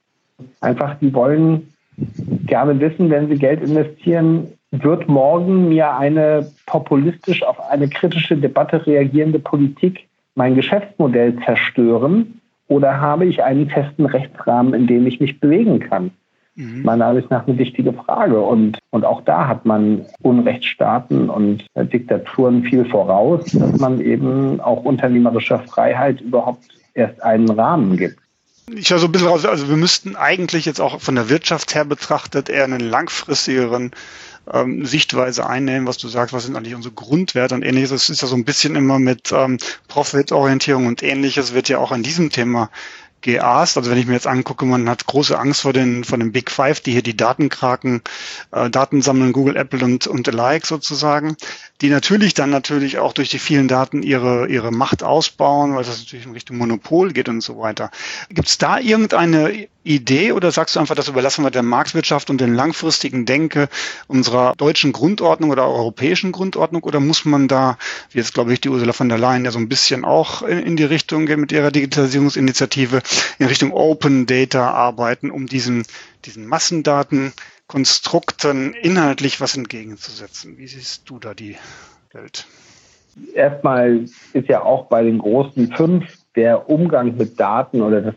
Einfach, 0.61 0.95
die 0.99 1.13
wollen 1.13 1.73
gerne 2.45 2.79
wissen, 2.79 3.09
wenn 3.09 3.27
sie 3.27 3.35
Geld 3.35 3.61
investieren, 3.61 4.47
wird 4.71 5.07
morgen 5.07 5.69
mir 5.69 5.95
eine 5.95 6.51
populistisch 6.65 7.43
auf 7.43 7.59
eine 7.69 7.87
kritische 7.89 8.37
Debatte 8.37 8.85
reagierende 8.85 9.39
Politik 9.39 10.07
mein 10.35 10.55
Geschäftsmodell 10.55 11.37
zerstören 11.43 12.39
oder 12.67 13.01
habe 13.01 13.25
ich 13.25 13.43
einen 13.43 13.69
festen 13.69 14.05
Rechtsrahmen, 14.05 14.73
in 14.73 14.87
dem 14.87 15.07
ich 15.07 15.19
mich 15.19 15.39
bewegen 15.39 15.79
kann? 15.79 16.11
Mhm. 16.55 16.83
Meiner 16.83 17.07
Ansicht 17.07 17.31
nach 17.31 17.47
eine 17.47 17.57
wichtige 17.57 17.93
Frage. 17.93 18.39
Und, 18.39 18.77
und 18.91 19.05
auch 19.05 19.21
da 19.21 19.47
hat 19.47 19.65
man 19.65 20.05
Unrechtsstaaten 20.21 21.29
und 21.29 21.65
Diktaturen 21.75 22.63
viel 22.63 22.85
voraus, 22.85 23.45
dass 23.45 23.79
man 23.79 23.99
eben 23.99 24.59
auch 24.59 24.83
unternehmerischer 24.83 25.59
Freiheit 25.59 26.21
überhaupt 26.21 26.67
erst 26.93 27.21
einen 27.23 27.49
Rahmen 27.49 27.97
gibt 27.97 28.19
ich 28.75 28.89
höre 28.89 28.99
so 28.99 29.07
ein 29.07 29.11
bisschen 29.11 29.27
raus, 29.27 29.45
also 29.45 29.69
wir 29.69 29.77
müssten 29.77 30.15
eigentlich 30.15 30.65
jetzt 30.65 30.81
auch 30.81 31.01
von 31.01 31.15
der 31.15 31.29
Wirtschaft 31.29 31.75
her 31.75 31.85
betrachtet 31.85 32.49
eher 32.49 32.63
einen 32.63 32.79
langfristigeren 32.79 33.91
ähm, 34.51 34.85
Sichtweise 34.85 35.45
einnehmen, 35.45 35.87
was 35.87 35.97
du 35.97 36.07
sagst, 36.07 36.33
was 36.33 36.45
sind 36.45 36.55
eigentlich 36.55 36.75
unsere 36.75 36.93
Grundwerte 36.93 37.55
und 37.55 37.63
ähnliches. 37.63 37.91
Es 37.91 38.09
ist 38.09 38.21
ja 38.21 38.27
so 38.27 38.35
ein 38.35 38.45
bisschen 38.45 38.75
immer 38.75 38.99
mit 38.99 39.31
ähm, 39.31 39.57
Profitorientierung 39.87 40.87
und 40.87 41.03
ähnliches 41.03 41.53
wird 41.53 41.69
ja 41.69 41.77
auch 41.77 41.91
an 41.91 42.03
diesem 42.03 42.29
Thema 42.29 42.69
geaßt. 43.21 43.77
Also 43.77 43.91
wenn 43.91 43.97
ich 43.97 44.07
mir 44.07 44.13
jetzt 44.13 44.27
angucke, 44.27 44.65
man 44.65 44.89
hat 44.89 45.05
große 45.05 45.37
Angst 45.37 45.61
vor 45.61 45.73
den, 45.73 46.03
vor 46.03 46.17
den 46.17 46.31
Big 46.31 46.51
Five, 46.51 46.81
die 46.81 46.91
hier 46.91 47.03
die 47.03 47.17
Datenkraken, 47.17 48.01
äh, 48.51 48.69
Daten 48.69 49.01
sammeln, 49.01 49.33
Google, 49.33 49.55
Apple 49.55 49.83
und, 49.83 50.07
und 50.07 50.27
alike 50.27 50.65
sozusagen 50.65 51.35
die 51.81 51.89
natürlich 51.89 52.33
dann 52.33 52.49
natürlich 52.49 52.97
auch 52.97 53.13
durch 53.13 53.29
die 53.29 53.39
vielen 53.39 53.69
Daten 53.69 54.03
ihre, 54.03 54.47
ihre 54.47 54.71
Macht 54.71 55.01
ausbauen, 55.01 55.75
weil 55.75 55.83
das 55.83 55.99
natürlich 55.99 56.25
in 56.25 56.33
Richtung 56.33 56.57
Monopol 56.57 57.13
geht 57.13 57.29
und 57.29 57.41
so 57.41 57.57
weiter. 57.57 57.89
Gibt 58.29 58.49
es 58.49 58.57
da 58.57 58.79
irgendeine 58.79 59.67
Idee 59.85 60.33
oder 60.33 60.51
sagst 60.51 60.75
du 60.75 60.81
einfach, 60.81 60.95
das 60.95 61.07
überlassen 61.07 61.43
wir 61.43 61.51
der 61.51 61.63
Marktwirtschaft 61.63 62.29
und 62.29 62.41
den 62.41 62.53
langfristigen 62.53 63.25
Denke 63.25 63.69
unserer 64.07 64.53
deutschen 64.57 64.91
Grundordnung 64.91 65.51
oder 65.51 65.67
europäischen 65.67 66.33
Grundordnung 66.33 66.83
oder 66.83 66.99
muss 66.99 67.23
man 67.23 67.47
da, 67.47 67.77
wie 68.11 68.17
jetzt 68.17 68.33
glaube 68.33 68.51
ich 68.51 68.59
die 68.59 68.69
Ursula 68.69 68.91
von 68.91 69.07
der 69.07 69.17
Leyen 69.17 69.45
ja 69.45 69.51
so 69.51 69.57
ein 69.57 69.69
bisschen 69.69 70.03
auch 70.03 70.41
in 70.41 70.75
die 70.75 70.83
Richtung 70.83 71.25
gehen 71.27 71.39
mit 71.39 71.53
ihrer 71.53 71.71
Digitalisierungsinitiative, 71.71 73.01
in 73.39 73.47
Richtung 73.47 73.71
Open 73.71 74.25
Data 74.25 74.71
arbeiten, 74.71 75.31
um 75.31 75.47
diesen, 75.47 75.85
diesen 76.25 76.45
Massendaten 76.45 77.33
Konstrukten 77.67 78.73
inhaltlich 78.73 79.39
was 79.41 79.55
entgegenzusetzen. 79.55 80.57
Wie 80.57 80.67
siehst 80.67 81.07
du 81.07 81.19
da 81.19 81.35
die 81.35 81.55
Welt? 82.11 82.47
Erstmal 83.35 84.05
ist 84.33 84.47
ja 84.47 84.63
auch 84.63 84.87
bei 84.87 85.03
den 85.03 85.19
großen 85.19 85.71
fünf 85.73 86.05
der 86.35 86.69
Umgang 86.69 87.15
mit 87.15 87.39
Daten 87.39 87.81
oder 87.81 88.01
das, 88.01 88.15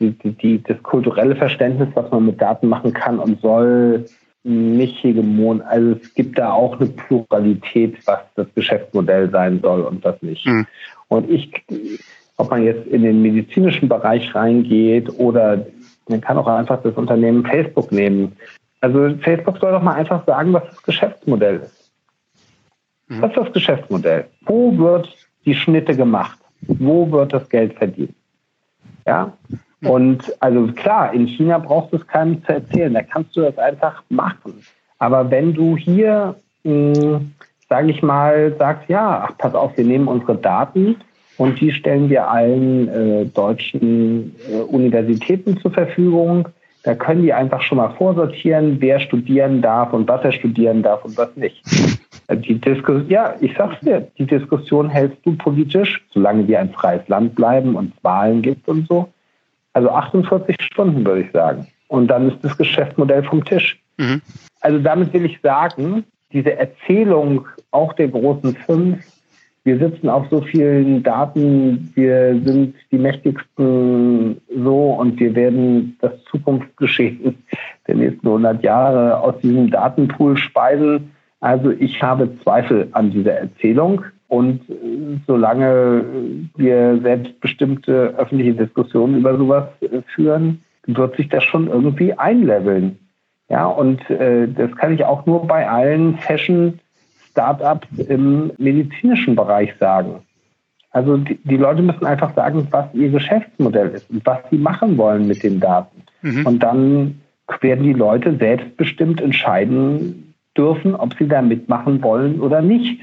die, 0.00 0.12
die, 0.12 0.62
das 0.62 0.82
kulturelle 0.82 1.36
Verständnis, 1.36 1.88
was 1.94 2.10
man 2.10 2.26
mit 2.26 2.40
Daten 2.40 2.68
machen 2.68 2.94
kann 2.94 3.18
und 3.18 3.40
soll, 3.42 4.06
nicht 4.44 5.02
hegemon. 5.02 5.62
Also 5.62 5.92
es 5.92 6.14
gibt 6.14 6.38
da 6.38 6.52
auch 6.52 6.78
eine 6.78 6.90
Pluralität, 6.90 7.96
was 8.06 8.20
das 8.36 8.46
Geschäftsmodell 8.54 9.30
sein 9.30 9.60
soll 9.60 9.82
und 9.82 10.04
was 10.04 10.20
nicht. 10.22 10.46
Mhm. 10.46 10.66
Und 11.08 11.30
ich, 11.30 11.50
ob 12.36 12.50
man 12.50 12.62
jetzt 12.62 12.86
in 12.86 13.02
den 13.02 13.22
medizinischen 13.22 13.88
Bereich 13.88 14.34
reingeht 14.34 15.08
oder 15.18 15.66
man 16.08 16.20
kann 16.20 16.38
auch 16.38 16.46
einfach 16.46 16.82
das 16.82 16.94
Unternehmen 16.94 17.44
Facebook 17.44 17.92
nehmen. 17.92 18.36
Also 18.80 19.16
Facebook 19.20 19.58
soll 19.58 19.72
doch 19.72 19.82
mal 19.82 19.94
einfach 19.94 20.26
sagen, 20.26 20.52
was 20.52 20.64
das 20.68 20.82
Geschäftsmodell 20.82 21.60
ist. 21.60 21.90
Mhm. 23.08 23.20
Das 23.22 23.30
ist 23.30 23.38
das 23.38 23.52
Geschäftsmodell. 23.52 24.26
Wo 24.42 24.76
wird 24.76 25.08
die 25.46 25.54
Schnitte 25.54 25.96
gemacht? 25.96 26.38
Wo 26.62 27.10
wird 27.10 27.32
das 27.32 27.48
Geld 27.48 27.74
verdient? 27.74 28.14
Ja. 29.06 29.32
Und 29.82 30.34
also 30.40 30.66
klar, 30.72 31.12
in 31.12 31.26
China 31.26 31.58
brauchst 31.58 31.92
du 31.92 31.98
es 31.98 32.06
keinem 32.06 32.42
zu 32.44 32.52
erzählen. 32.52 32.94
Da 32.94 33.02
kannst 33.02 33.36
du 33.36 33.42
das 33.42 33.58
einfach 33.58 34.02
machen. 34.08 34.62
Aber 34.98 35.30
wenn 35.30 35.52
du 35.52 35.76
hier, 35.76 36.36
hm, 36.64 37.32
sage 37.68 37.90
ich 37.90 38.02
mal, 38.02 38.54
sagst, 38.58 38.88
ja, 38.88 39.26
ach, 39.28 39.36
pass 39.36 39.54
auf, 39.54 39.76
wir 39.76 39.84
nehmen 39.84 40.08
unsere 40.08 40.36
Daten 40.36 40.96
und 41.36 41.60
die 41.60 41.72
stellen 41.72 42.08
wir 42.10 42.28
allen 42.28 42.88
äh, 42.88 43.24
deutschen 43.26 44.34
äh, 44.48 44.60
Universitäten 44.60 45.58
zur 45.58 45.72
Verfügung. 45.72 46.48
Da 46.84 46.94
können 46.94 47.22
die 47.22 47.32
einfach 47.32 47.62
schon 47.62 47.78
mal 47.78 47.94
vorsortieren, 47.96 48.76
wer 48.80 49.00
studieren 49.00 49.62
darf 49.62 49.92
und 49.92 50.06
was 50.06 50.22
er 50.22 50.32
studieren 50.32 50.82
darf 50.82 51.04
und 51.04 51.16
was 51.16 51.34
nicht. 51.36 51.62
Äh, 52.26 52.38
die 52.38 52.58
Diskussion, 52.58 53.06
ja, 53.10 53.34
ich 53.40 53.54
sag's 53.54 53.78
dir, 53.80 54.08
die 54.16 54.24
Diskussion 54.24 54.88
hältst 54.88 55.18
du 55.26 55.36
politisch, 55.36 56.02
solange 56.10 56.48
wir 56.48 56.58
ein 56.58 56.70
freies 56.70 57.06
Land 57.08 57.34
bleiben 57.34 57.76
und 57.76 57.92
Wahlen 58.02 58.40
gibt 58.40 58.66
und 58.66 58.88
so. 58.88 59.08
Also 59.74 59.90
48 59.90 60.56
Stunden, 60.60 61.04
würde 61.04 61.20
ich 61.20 61.32
sagen. 61.32 61.66
Und 61.88 62.08
dann 62.08 62.30
ist 62.30 62.38
das 62.42 62.56
Geschäftsmodell 62.56 63.24
vom 63.24 63.44
Tisch. 63.44 63.78
Mhm. 63.98 64.22
Also 64.62 64.78
damit 64.78 65.12
will 65.12 65.26
ich 65.26 65.38
sagen, 65.42 66.04
diese 66.32 66.56
Erzählung 66.56 67.46
auch 67.72 67.92
der 67.92 68.08
großen 68.08 68.56
fünf, 68.56 69.04
wir 69.64 69.78
sitzen 69.78 70.10
auf 70.10 70.26
so 70.30 70.42
vielen 70.42 71.02
Daten, 71.02 71.90
wir 71.94 72.38
sind 72.44 72.74
die 72.92 72.98
mächtigsten 72.98 74.40
so 74.54 74.92
und 74.92 75.18
wir 75.18 75.34
werden 75.34 75.96
das 76.02 76.12
Zukunftsgeschehen 76.30 77.36
der 77.88 77.94
nächsten 77.94 78.26
100 78.26 78.62
Jahre 78.62 79.18
aus 79.18 79.38
diesem 79.40 79.70
Datenpool 79.70 80.36
speisen. 80.36 81.12
Also 81.40 81.70
ich 81.70 82.02
habe 82.02 82.28
Zweifel 82.42 82.88
an 82.92 83.10
dieser 83.10 83.32
Erzählung. 83.32 84.02
Und 84.28 84.62
solange 85.26 86.04
wir 86.56 86.98
selbstbestimmte 87.02 88.14
öffentliche 88.16 88.54
Diskussionen 88.54 89.18
über 89.18 89.36
sowas 89.36 89.68
führen, 90.14 90.62
wird 90.86 91.16
sich 91.16 91.28
das 91.28 91.44
schon 91.44 91.68
irgendwie 91.68 92.14
einleveln. 92.14 92.98
Ja, 93.48 93.66
und 93.66 94.08
äh, 94.10 94.48
das 94.48 94.74
kann 94.76 94.94
ich 94.94 95.04
auch 95.04 95.26
nur 95.26 95.46
bei 95.46 95.68
allen 95.68 96.18
Fashion-Startups 97.34 97.88
im 98.08 98.52
medizinischen 98.58 99.36
Bereich 99.36 99.74
sagen. 99.78 100.22
Also 100.90 101.16
die, 101.16 101.38
die, 101.44 101.56
Leute 101.56 101.82
müssen 101.82 102.06
einfach 102.06 102.34
sagen, 102.34 102.68
was 102.70 102.86
ihr 102.94 103.10
Geschäftsmodell 103.10 103.88
ist 103.88 104.08
und 104.10 104.24
was 104.24 104.38
sie 104.50 104.58
machen 104.58 104.96
wollen 104.96 105.26
mit 105.26 105.42
den 105.42 105.60
Daten. 105.60 106.02
Mhm. 106.22 106.46
Und 106.46 106.62
dann 106.62 107.20
werden 107.60 107.84
die 107.84 107.92
Leute 107.92 108.36
selbstbestimmt 108.36 109.20
entscheiden 109.20 110.34
dürfen, 110.56 110.94
ob 110.94 111.14
sie 111.14 111.26
da 111.26 111.42
mitmachen 111.42 112.02
wollen 112.02 112.40
oder 112.40 112.62
nicht. 112.62 113.00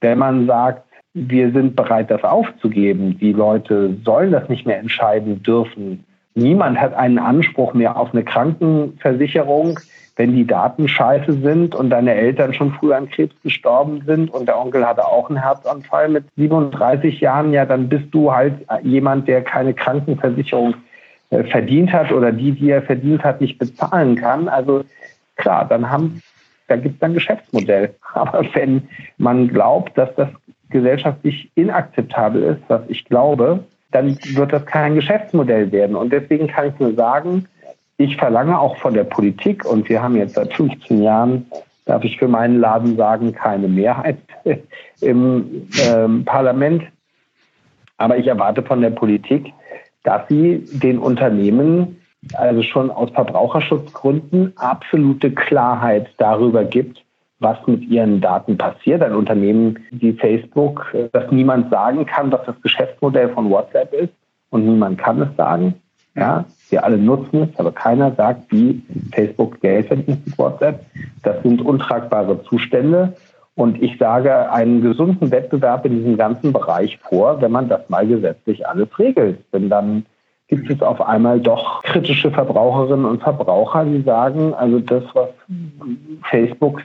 Wenn 0.00 0.18
man 0.18 0.46
sagt, 0.46 0.84
wir 1.14 1.52
sind 1.52 1.76
bereit, 1.76 2.10
das 2.10 2.24
aufzugeben, 2.24 3.18
die 3.18 3.32
Leute 3.32 3.96
sollen 4.04 4.32
das 4.32 4.48
nicht 4.48 4.66
mehr 4.66 4.78
entscheiden 4.78 5.42
dürfen, 5.42 6.04
Niemand 6.34 6.80
hat 6.80 6.94
einen 6.94 7.18
Anspruch 7.18 7.74
mehr 7.74 7.96
auf 7.96 8.12
eine 8.12 8.24
Krankenversicherung, 8.24 9.78
wenn 10.16 10.34
die 10.34 10.46
Daten 10.46 10.88
scheiße 10.88 11.40
sind 11.40 11.74
und 11.74 11.90
deine 11.90 12.14
Eltern 12.14 12.52
schon 12.54 12.72
früh 12.72 12.92
an 12.92 13.08
Krebs 13.08 13.34
gestorben 13.42 14.02
sind 14.06 14.30
und 14.30 14.46
der 14.46 14.58
Onkel 14.58 14.86
hatte 14.86 15.06
auch 15.06 15.28
einen 15.28 15.42
Herzanfall 15.42 16.08
mit 16.08 16.24
37 16.36 17.20
Jahren, 17.20 17.52
ja, 17.52 17.64
dann 17.64 17.88
bist 17.88 18.06
du 18.12 18.32
halt 18.32 18.54
jemand, 18.82 19.26
der 19.28 19.42
keine 19.42 19.74
Krankenversicherung 19.74 20.74
äh, 21.30 21.44
verdient 21.44 21.92
hat 21.92 22.12
oder 22.12 22.30
die, 22.30 22.52
die 22.52 22.70
er 22.70 22.82
verdient 22.82 23.24
hat, 23.24 23.40
nicht 23.40 23.58
bezahlen 23.58 24.16
kann. 24.16 24.48
Also 24.48 24.84
klar, 25.36 25.66
dann 25.66 25.88
haben, 25.88 26.20
da 26.68 26.76
gibt 26.76 26.96
es 26.96 27.02
ein 27.02 27.14
Geschäftsmodell. 27.14 27.94
Aber 28.14 28.44
wenn 28.52 28.88
man 29.16 29.48
glaubt, 29.48 29.96
dass 29.96 30.14
das 30.14 30.28
gesellschaftlich 30.68 31.50
inakzeptabel 31.54 32.42
ist, 32.42 32.62
was 32.68 32.82
ich 32.88 33.06
glaube, 33.06 33.64
dann 33.92 34.18
wird 34.22 34.52
das 34.52 34.66
kein 34.66 34.94
Geschäftsmodell 34.94 35.70
werden. 35.70 35.96
Und 35.96 36.12
deswegen 36.12 36.48
kann 36.48 36.68
ich 36.68 36.80
nur 36.80 36.94
sagen, 36.94 37.46
ich 37.98 38.16
verlange 38.16 38.58
auch 38.58 38.76
von 38.78 38.94
der 38.94 39.04
Politik, 39.04 39.64
und 39.64 39.88
wir 39.88 40.02
haben 40.02 40.16
jetzt 40.16 40.34
seit 40.34 40.52
15 40.54 41.02
Jahren, 41.02 41.46
darf 41.84 42.02
ich 42.04 42.18
für 42.18 42.28
meinen 42.28 42.58
Laden 42.58 42.96
sagen, 42.96 43.32
keine 43.32 43.68
Mehrheit 43.68 44.18
im 45.00 45.68
ähm, 45.86 46.24
Parlament. 46.24 46.84
Aber 47.98 48.16
ich 48.16 48.26
erwarte 48.26 48.62
von 48.62 48.80
der 48.80 48.90
Politik, 48.90 49.52
dass 50.02 50.26
sie 50.28 50.64
den 50.72 50.98
Unternehmen 50.98 51.98
also 52.34 52.62
schon 52.62 52.90
aus 52.90 53.10
Verbraucherschutzgründen 53.10 54.52
absolute 54.56 55.32
Klarheit 55.32 56.08
darüber 56.18 56.64
gibt, 56.64 57.02
was 57.42 57.58
mit 57.66 57.82
ihren 57.84 58.20
Daten 58.20 58.56
passiert. 58.56 59.02
Ein 59.02 59.14
Unternehmen 59.14 59.78
wie 59.90 60.12
Facebook, 60.12 60.92
äh, 60.94 61.08
das 61.12 61.30
niemand 61.30 61.70
sagen 61.70 62.06
kann, 62.06 62.32
was 62.32 62.44
das 62.46 62.60
Geschäftsmodell 62.62 63.30
von 63.30 63.50
WhatsApp 63.50 63.92
ist 63.92 64.12
und 64.50 64.66
niemand 64.66 64.98
kann 64.98 65.20
es 65.20 65.36
sagen. 65.36 65.74
Ja, 66.14 66.44
wir 66.68 66.84
alle 66.84 66.98
nutzen 66.98 67.48
es, 67.50 67.58
aber 67.58 67.72
keiner 67.72 68.14
sagt, 68.14 68.52
wie 68.52 68.82
Facebook 69.14 69.60
Geld 69.62 69.86
verdient 69.86 70.26
mit 70.26 70.38
WhatsApp. 70.38 70.84
Das 71.22 71.42
sind 71.42 71.62
untragbare 71.62 72.42
Zustände. 72.44 73.14
Und 73.54 73.82
ich 73.82 73.98
sage 73.98 74.50
einen 74.50 74.80
gesunden 74.80 75.30
Wettbewerb 75.30 75.84
in 75.84 75.96
diesem 75.96 76.16
ganzen 76.16 76.52
Bereich 76.52 76.98
vor, 76.98 77.40
wenn 77.40 77.52
man 77.52 77.68
das 77.68 77.88
mal 77.88 78.06
gesetzlich 78.06 78.66
alles 78.66 78.88
regelt. 78.98 79.40
Denn 79.52 79.68
dann 79.68 80.06
gibt 80.48 80.70
es 80.70 80.82
auf 80.82 81.00
einmal 81.00 81.40
doch 81.40 81.82
kritische 81.82 82.30
Verbraucherinnen 82.30 83.06
und 83.06 83.22
Verbraucher, 83.22 83.84
die 83.84 84.02
sagen, 84.02 84.52
also 84.52 84.80
das, 84.80 85.02
was 85.14 85.30
Facebook 86.24 86.82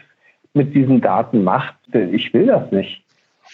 mit 0.57 0.75
diesen 0.75 1.01
Daten 1.01 1.43
macht. 1.43 1.75
Ich 1.93 2.33
will 2.33 2.47
das 2.47 2.71
nicht. 2.71 3.03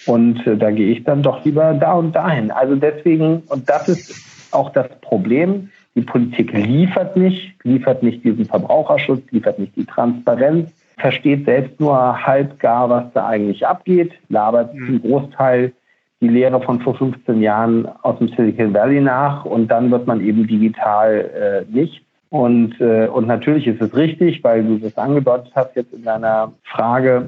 Und 0.06 0.46
äh, 0.48 0.58
da 0.58 0.72
gehe 0.72 0.92
ich 0.92 1.04
dann 1.04 1.22
doch 1.22 1.46
lieber 1.46 1.74
da 1.74 1.94
und 1.94 2.14
dahin. 2.14 2.52
Also 2.52 2.76
deswegen, 2.76 3.44
und 3.48 3.70
das 3.70 3.88
ist 3.90 4.26
auch 4.52 4.72
das 4.72 4.88
Problem, 5.02 5.70
die 5.96 6.02
Politik 6.02 6.54
liefert 6.54 7.16
nicht, 7.16 7.54
liefert 7.64 8.02
nicht 8.02 8.24
diesen 8.24 8.46
Verbraucherschutz, 8.46 9.22
liefert 9.32 9.60
nicht 9.60 9.76
die 9.76 9.86
Transparenz, 9.86 10.72
versteht 10.98 11.46
selbst 11.46 11.80
nur 11.80 12.26
halb 12.26 12.60
gar, 12.60 12.90
was 12.90 13.06
da 13.14 13.28
eigentlich 13.28 13.66
abgeht, 13.66 14.12
labert 14.30 14.74
mhm. 14.74 14.86
zum 14.86 15.02
Großteil 15.02 15.74
die 16.22 16.30
Lehre 16.30 16.62
von 16.62 16.80
vor 16.80 16.96
15 16.96 17.42
Jahren 17.42 17.86
aus 18.02 18.18
dem 18.18 18.30
Silicon 18.30 18.74
Valley 18.74 19.02
nach 19.02 19.46
und 19.46 19.68
dann 19.68 19.92
wird 19.92 20.08
man 20.08 20.22
eben 20.22 20.48
digital 20.48 21.66
äh, 21.70 21.76
nicht. 21.76 22.04
Und, 22.34 22.82
äh, 22.82 23.06
und 23.06 23.28
natürlich 23.28 23.68
ist 23.68 23.80
es 23.80 23.96
richtig, 23.96 24.44
weil 24.44 24.64
du 24.64 24.80
das 24.80 24.98
angedeutet 24.98 25.52
hast 25.54 25.76
jetzt 25.76 25.94
in 25.94 26.02
deiner 26.02 26.52
Frage, 26.64 27.28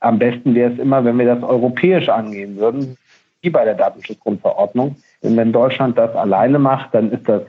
am 0.00 0.18
besten 0.18 0.54
wäre 0.54 0.70
es 0.70 0.78
immer, 0.78 1.02
wenn 1.02 1.18
wir 1.18 1.34
das 1.34 1.42
europäisch 1.42 2.10
angehen 2.10 2.58
würden, 2.58 2.98
wie 3.40 3.48
bei 3.48 3.64
der 3.64 3.72
Datenschutzgrundverordnung. 3.72 4.96
Denn 5.22 5.34
wenn 5.38 5.50
Deutschland 5.50 5.96
das 5.96 6.14
alleine 6.14 6.58
macht, 6.58 6.94
dann 6.94 7.10
ist 7.10 7.26
das 7.26 7.40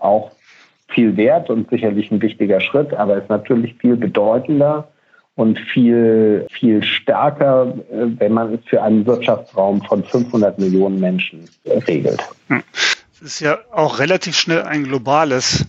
auch 0.00 0.32
viel 0.88 1.16
wert 1.16 1.50
und 1.50 1.70
sicherlich 1.70 2.10
ein 2.10 2.20
wichtiger 2.20 2.60
Schritt, 2.60 2.92
aber 2.94 3.16
ist 3.16 3.30
natürlich 3.30 3.74
viel 3.74 3.94
bedeutender 3.94 4.88
und 5.36 5.60
viel, 5.60 6.48
viel 6.50 6.82
stärker, 6.82 7.74
äh, 7.92 8.06
wenn 8.18 8.32
man 8.32 8.54
es 8.54 8.60
für 8.64 8.82
einen 8.82 9.06
Wirtschaftsraum 9.06 9.82
von 9.82 10.02
500 10.02 10.58
Millionen 10.58 10.98
Menschen 10.98 11.48
regelt. 11.86 12.28
Es 13.12 13.22
ist 13.22 13.38
ja 13.38 13.58
auch 13.70 14.00
relativ 14.00 14.36
schnell 14.36 14.62
ein 14.62 14.82
globales 14.82 15.64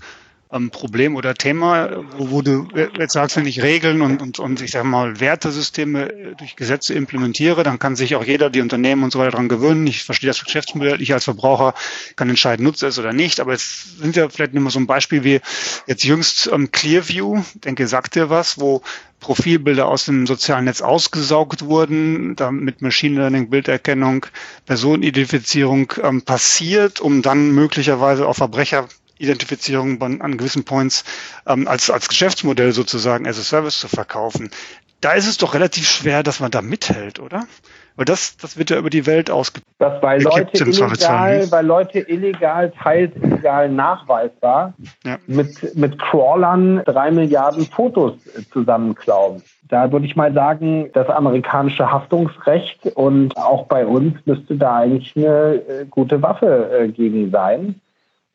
ähm, 0.51 0.69
Problem 0.69 1.15
oder 1.15 1.33
Thema, 1.33 2.03
wo, 2.17 2.31
wo 2.31 2.41
du 2.41 2.67
jetzt 2.97 3.13
sagst, 3.13 3.35
wenn 3.37 3.47
ich 3.47 3.61
Regeln 3.61 4.01
und, 4.01 4.21
und, 4.21 4.39
und 4.39 4.61
ich 4.61 4.71
sage 4.71 4.87
mal 4.87 5.19
Wertesysteme 5.19 6.11
äh, 6.11 6.35
durch 6.35 6.55
Gesetze 6.55 6.93
implementiere, 6.93 7.63
dann 7.63 7.79
kann 7.79 7.95
sich 7.95 8.15
auch 8.15 8.23
jeder, 8.23 8.49
die 8.49 8.61
Unternehmen 8.61 9.03
und 9.03 9.11
so 9.11 9.19
weiter 9.19 9.31
daran 9.31 9.49
gewöhnen. 9.49 9.87
Ich 9.87 10.03
verstehe 10.03 10.29
das 10.29 10.43
Geschäftsmodell, 10.43 11.01
ich 11.01 11.13
als 11.13 11.23
Verbraucher 11.23 11.73
kann 12.15 12.29
entscheiden, 12.29 12.63
nutze 12.63 12.87
es 12.87 12.99
oder 12.99 13.13
nicht. 13.13 13.39
Aber 13.39 13.53
jetzt 13.53 13.99
sind 13.99 14.15
ja 14.15 14.29
vielleicht 14.29 14.53
nur 14.53 14.69
so 14.69 14.79
ein 14.79 14.87
Beispiel 14.87 15.23
wie 15.23 15.41
jetzt 15.87 16.03
jüngst 16.03 16.49
ähm, 16.51 16.71
Clearview, 16.71 17.43
denke, 17.55 17.87
sagt 17.87 18.15
dir 18.15 18.29
was, 18.29 18.59
wo 18.59 18.81
Profilbilder 19.19 19.87
aus 19.87 20.05
dem 20.05 20.27
sozialen 20.27 20.65
Netz 20.65 20.81
ausgesaugt 20.81 21.65
wurden, 21.65 22.35
damit 22.35 22.83
Machine 22.83 23.19
Learning, 23.19 23.49
Bilderkennung, 23.49 24.27
Personenidentifizierung 24.67 25.91
ähm, 26.03 26.21
passiert, 26.21 26.99
um 26.99 27.23
dann 27.23 27.51
möglicherweise 27.51 28.27
auch 28.27 28.35
Verbrecher 28.35 28.87
Identifizierung 29.17 30.01
an 30.01 30.37
gewissen 30.37 30.65
Points 30.65 31.03
ähm, 31.47 31.67
als, 31.67 31.89
als 31.89 32.09
Geschäftsmodell 32.09 32.71
sozusagen 32.71 33.27
as 33.27 33.39
a 33.39 33.43
Service 33.43 33.79
zu 33.79 33.87
verkaufen. 33.87 34.49
Da 35.01 35.13
ist 35.13 35.27
es 35.27 35.37
doch 35.37 35.53
relativ 35.53 35.87
schwer, 35.87 36.23
dass 36.23 36.39
man 36.39 36.51
da 36.51 36.61
mithält, 36.61 37.19
oder? 37.19 37.45
Weil 37.95 38.05
das, 38.05 38.37
das 38.37 38.57
wird 38.57 38.71
ja 38.71 38.77
über 38.77 38.89
die 38.89 39.05
Welt 39.05 39.29
ausgegeben. 39.29 39.71
Das 39.77 40.01
bei 40.01 40.17
Leute 40.17 40.65
illegal, 40.65 41.47
bei 41.47 41.61
Leute 41.61 41.99
illegal, 41.99 42.71
teils 42.71 43.15
illegal 43.15 43.69
nachweisbar, 43.69 44.73
ja. 45.03 45.17
mit, 45.27 45.75
mit 45.75 45.99
Crawlern 45.99 46.81
drei 46.85 47.11
Milliarden 47.11 47.65
Fotos 47.65 48.13
zusammenklauen. 48.51 49.43
Da 49.67 49.91
würde 49.91 50.05
ich 50.05 50.15
mal 50.15 50.33
sagen, 50.33 50.89
das 50.93 51.07
amerikanische 51.09 51.89
Haftungsrecht 51.89 52.85
und 52.95 53.35
auch 53.37 53.67
bei 53.67 53.85
uns 53.85 54.15
müsste 54.25 54.55
da 54.55 54.77
eigentlich 54.77 55.15
eine 55.15 55.55
äh, 55.55 55.85
gute 55.89 56.21
Waffe 56.21 56.69
äh, 56.71 56.87
gegen 56.89 57.31
sein. 57.31 57.79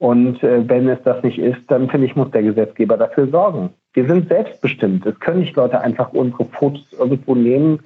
Und 0.00 0.42
äh, 0.42 0.66
wenn 0.66 0.88
es 0.88 0.98
das 1.04 1.22
nicht 1.22 1.38
ist, 1.38 1.60
dann 1.68 1.90
finde 1.90 2.06
ich, 2.06 2.16
muss 2.16 2.30
der 2.30 2.42
Gesetzgeber 2.42 2.96
dafür 2.96 3.28
sorgen. 3.28 3.68
Wir 3.92 4.06
sind 4.08 4.28
selbstbestimmt. 4.28 5.04
Es 5.04 5.20
können 5.20 5.40
nicht 5.40 5.54
Leute 5.56 5.78
einfach 5.78 6.14
unsere 6.14 6.46
Fotos 6.46 6.86
irgendwo 6.98 7.34
nehmen 7.34 7.80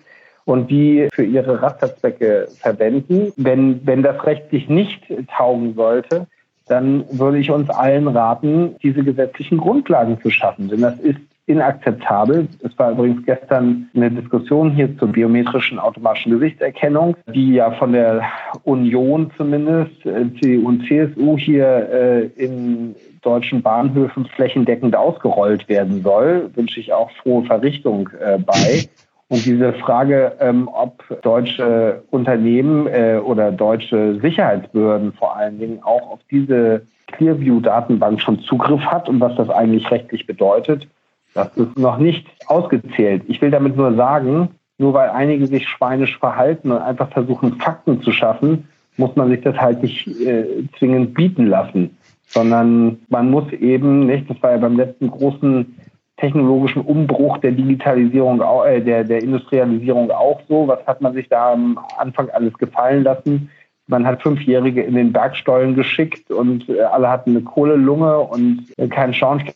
und 0.44 0.70
die 0.70 1.08
für 1.12 1.24
ihre 1.24 1.60
Rasterzwecke 1.60 2.46
verwenden. 2.60 3.32
Wenn, 3.36 3.84
wenn 3.84 4.04
das 4.04 4.24
rechtlich 4.24 4.68
nicht 4.68 5.02
taugen 5.36 5.74
sollte, 5.74 6.28
dann 6.68 7.04
würde 7.10 7.38
ich 7.38 7.50
uns 7.50 7.68
allen 7.68 8.06
raten, 8.06 8.76
diese 8.80 9.02
gesetzlichen 9.02 9.58
Grundlagen 9.58 10.20
zu 10.20 10.30
schaffen. 10.30 10.68
Denn 10.68 10.82
das 10.82 10.98
ist 11.00 11.18
inakzeptabel. 11.46 12.48
Es 12.62 12.78
war 12.78 12.92
übrigens 12.92 13.24
gestern 13.26 13.90
eine 13.94 14.10
Diskussion 14.10 14.70
hier 14.70 14.96
zur 14.98 15.08
biometrischen 15.08 15.78
automatischen 15.78 16.32
Gesichtserkennung, 16.32 17.16
die 17.34 17.54
ja 17.54 17.70
von 17.72 17.92
der 17.92 18.22
Union 18.62 19.30
zumindest, 19.36 20.06
äh, 20.06 20.26
CDU 20.40 20.68
und 20.68 20.86
CSU 20.86 21.36
hier 21.36 21.66
äh, 21.66 22.26
in 22.42 22.94
deutschen 23.20 23.62
Bahnhöfen 23.62 24.26
flächendeckend 24.26 24.96
ausgerollt 24.96 25.68
werden 25.68 26.02
soll. 26.02 26.50
Wünsche 26.54 26.80
ich 26.80 26.92
auch 26.92 27.10
frohe 27.22 27.44
Verrichtung 27.44 28.08
äh, 28.20 28.38
bei. 28.38 28.88
Und 29.28 29.44
diese 29.44 29.72
Frage, 29.74 30.32
ähm, 30.40 30.68
ob 30.72 31.02
deutsche 31.22 32.02
Unternehmen 32.10 32.86
äh, 32.86 33.18
oder 33.22 33.50
deutsche 33.52 34.20
Sicherheitsbehörden 34.20 35.12
vor 35.14 35.36
allen 35.36 35.58
Dingen 35.58 35.82
auch 35.82 36.10
auf 36.10 36.20
diese 36.30 36.82
Clearview-Datenbank 37.08 38.20
schon 38.20 38.40
Zugriff 38.40 38.82
hat 38.82 39.08
und 39.08 39.20
was 39.20 39.34
das 39.36 39.50
eigentlich 39.50 39.90
rechtlich 39.90 40.26
bedeutet, 40.26 40.88
das 41.34 41.48
ist 41.56 41.78
noch 41.78 41.98
nicht 41.98 42.26
ausgezählt. 42.46 43.22
Ich 43.26 43.42
will 43.42 43.50
damit 43.50 43.76
nur 43.76 43.94
sagen, 43.94 44.50
nur 44.78 44.94
weil 44.94 45.10
einige 45.10 45.46
sich 45.46 45.68
schweinisch 45.68 46.18
verhalten 46.18 46.70
und 46.70 46.78
einfach 46.78 47.10
versuchen, 47.10 47.54
Fakten 47.54 48.02
zu 48.02 48.12
schaffen, 48.12 48.68
muss 48.96 49.14
man 49.16 49.28
sich 49.28 49.40
das 49.42 49.56
halt 49.56 49.82
nicht 49.82 50.06
äh, 50.20 50.64
zwingend 50.78 51.14
bieten 51.14 51.46
lassen, 51.46 51.96
sondern 52.26 52.98
man 53.08 53.30
muss 53.30 53.52
eben 53.52 54.06
nicht, 54.06 54.30
das 54.30 54.40
war 54.42 54.52
ja 54.52 54.58
beim 54.58 54.76
letzten 54.76 55.10
großen 55.10 55.76
technologischen 56.16 56.82
Umbruch 56.82 57.38
der 57.38 57.52
Digitalisierung, 57.52 58.40
äh, 58.64 58.80
der, 58.80 59.04
der 59.04 59.22
Industrialisierung 59.22 60.10
auch 60.10 60.40
so. 60.48 60.68
Was 60.68 60.86
hat 60.86 61.00
man 61.00 61.14
sich 61.14 61.28
da 61.28 61.52
am 61.52 61.78
Anfang 61.98 62.30
alles 62.30 62.54
gefallen 62.54 63.02
lassen? 63.02 63.50
Man 63.86 64.06
hat 64.06 64.22
Fünfjährige 64.22 64.82
in 64.82 64.94
den 64.94 65.12
Bergstollen 65.12 65.74
geschickt 65.74 66.30
und 66.30 66.68
äh, 66.68 66.82
alle 66.82 67.10
hatten 67.10 67.30
eine 67.30 67.42
Kohlelunge 67.42 68.20
und 68.20 68.66
äh, 68.76 68.88
keinen 68.88 69.12
Schornstein 69.12 69.54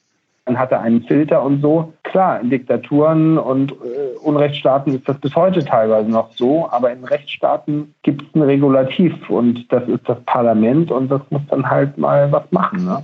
man 0.49 0.59
hatte 0.59 0.81
einen 0.81 1.03
Filter 1.03 1.43
und 1.43 1.61
so. 1.61 1.93
Klar, 2.05 2.41
in 2.41 2.49
Diktaturen 2.49 3.39
und 3.39 3.73
äh, 3.73 4.17
Unrechtsstaaten 4.23 4.95
ist 4.95 5.07
das 5.09 5.19
bis 5.19 5.37
heute 5.37 5.65
teilweise 5.65 6.11
noch 6.11 6.33
so, 6.33 6.69
aber 6.71 6.91
in 6.91 7.05
Rechtsstaaten 7.05 7.95
gibt 8.03 8.23
es 8.23 8.35
ein 8.35 8.43
Regulativ 8.43 9.29
und 9.29 9.71
das 9.71 9.87
ist 9.89 10.09
das 10.09 10.19
Parlament 10.25 10.91
und 10.91 11.11
das 11.11 11.21
muss 11.31 11.43
dann 11.51 11.69
halt 11.69 11.99
mal 11.99 12.33
was 12.33 12.51
machen. 12.51 12.87
Ne? 12.87 13.03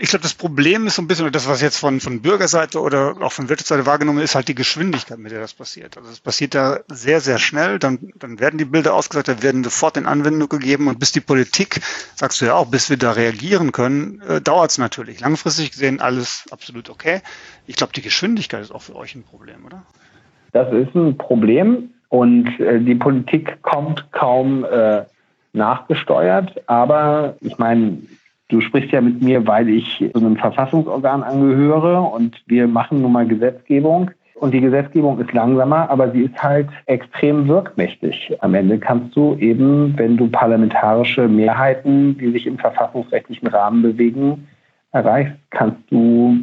Ich 0.00 0.10
glaube, 0.10 0.22
das 0.22 0.34
Problem 0.34 0.86
ist 0.86 0.94
so 0.94 1.02
ein 1.02 1.08
bisschen, 1.08 1.30
das, 1.32 1.48
was 1.48 1.60
jetzt 1.60 1.78
von, 1.78 1.98
von 1.98 2.22
Bürgerseite 2.22 2.80
oder 2.80 3.16
auch 3.20 3.32
von 3.32 3.48
Wirtschaftsseite 3.48 3.84
wahrgenommen 3.84 4.20
ist, 4.20 4.36
halt 4.36 4.46
die 4.46 4.54
Geschwindigkeit, 4.54 5.18
mit 5.18 5.32
der 5.32 5.40
das 5.40 5.54
passiert. 5.54 5.96
Also 5.96 6.10
es 6.10 6.20
passiert 6.20 6.54
da 6.54 6.80
sehr, 6.88 7.20
sehr 7.20 7.38
schnell, 7.38 7.80
dann, 7.80 8.12
dann 8.16 8.38
werden 8.38 8.58
die 8.58 8.64
Bilder 8.64 8.94
ausgesagt, 8.94 9.26
dann 9.26 9.42
werden 9.42 9.64
sofort 9.64 9.96
in 9.96 10.06
Anwendung 10.06 10.48
gegeben 10.48 10.86
und 10.86 11.00
bis 11.00 11.10
die 11.10 11.20
Politik, 11.20 11.80
sagst 12.14 12.40
du 12.40 12.44
ja 12.44 12.54
auch, 12.54 12.66
bis 12.66 12.90
wir 12.90 12.96
da 12.96 13.12
reagieren 13.12 13.72
können, 13.72 14.22
äh, 14.28 14.40
dauert 14.40 14.70
es 14.70 14.78
natürlich. 14.78 15.18
Langfristig 15.20 15.72
gesehen 15.72 16.00
alles 16.00 16.44
absolut 16.52 16.90
okay. 16.90 17.20
Ich 17.66 17.74
glaube, 17.74 17.92
die 17.92 18.02
Geschwindigkeit 18.02 18.62
ist 18.62 18.70
auch 18.70 18.82
für 18.82 18.94
euch 18.94 19.16
ein 19.16 19.24
Problem, 19.24 19.66
oder? 19.66 19.82
Das 20.52 20.72
ist 20.72 20.94
ein 20.94 21.18
Problem 21.18 21.90
und 22.08 22.46
äh, 22.60 22.80
die 22.80 22.94
Politik 22.94 23.62
kommt 23.62 24.12
kaum 24.12 24.64
äh, 24.64 25.02
nachgesteuert, 25.52 26.62
aber 26.68 27.36
ich 27.40 27.58
meine, 27.58 27.98
Du 28.48 28.62
sprichst 28.62 28.92
ja 28.92 29.00
mit 29.00 29.20
mir, 29.20 29.46
weil 29.46 29.68
ich 29.68 30.04
so 30.14 30.20
einem 30.20 30.36
Verfassungsorgan 30.36 31.22
angehöre 31.22 32.00
und 32.00 32.42
wir 32.46 32.66
machen 32.66 33.02
nun 33.02 33.12
mal 33.12 33.26
Gesetzgebung. 33.26 34.10
Und 34.36 34.54
die 34.54 34.60
Gesetzgebung 34.60 35.18
ist 35.18 35.32
langsamer, 35.32 35.90
aber 35.90 36.10
sie 36.12 36.22
ist 36.22 36.42
halt 36.42 36.68
extrem 36.86 37.48
wirkmächtig. 37.48 38.36
Am 38.40 38.54
Ende 38.54 38.78
kannst 38.78 39.14
du 39.16 39.36
eben, 39.36 39.98
wenn 39.98 40.16
du 40.16 40.28
parlamentarische 40.28 41.28
Mehrheiten, 41.28 42.16
die 42.16 42.30
sich 42.30 42.46
im 42.46 42.56
verfassungsrechtlichen 42.56 43.48
Rahmen 43.48 43.82
bewegen, 43.82 44.46
erreichst, 44.92 45.34
kannst 45.50 45.80
du, 45.90 46.38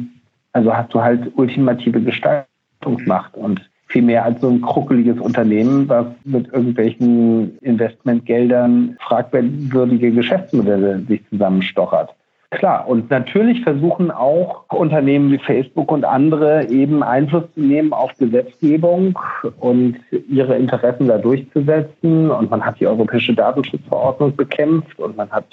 also 0.52 0.76
hast 0.76 0.92
du 0.92 1.00
halt 1.00 1.32
ultimative 1.36 2.00
Gestaltungsmacht. 2.00 3.34
Und 3.34 3.68
viel 3.86 4.02
mehr 4.02 4.24
als 4.24 4.40
so 4.40 4.48
ein 4.48 4.60
kruckeliges 4.60 5.18
Unternehmen, 5.20 5.88
was 5.88 6.06
mit 6.24 6.52
irgendwelchen 6.52 7.58
Investmentgeldern 7.60 8.96
fragwürdige 9.00 10.12
Geschäftsmodelle 10.12 11.00
sich 11.08 11.22
zusammenstochert. 11.30 12.14
Klar, 12.50 12.88
und 12.88 13.10
natürlich 13.10 13.62
versuchen 13.62 14.10
auch 14.10 14.64
Unternehmen 14.70 15.32
wie 15.32 15.38
Facebook 15.38 15.90
und 15.90 16.04
andere 16.04 16.68
eben 16.68 17.02
Einfluss 17.02 17.44
zu 17.54 17.60
nehmen 17.60 17.92
auf 17.92 18.12
Gesetzgebung 18.18 19.18
und 19.58 19.96
ihre 20.28 20.56
Interessen 20.56 21.08
da 21.08 21.18
durchzusetzen. 21.18 22.30
Und 22.30 22.50
man 22.50 22.64
hat 22.64 22.78
die 22.78 22.86
Europäische 22.86 23.34
Datenschutzverordnung 23.34 24.36
bekämpft 24.36 24.98
und 25.00 25.16
man 25.16 25.30
hat 25.30 25.46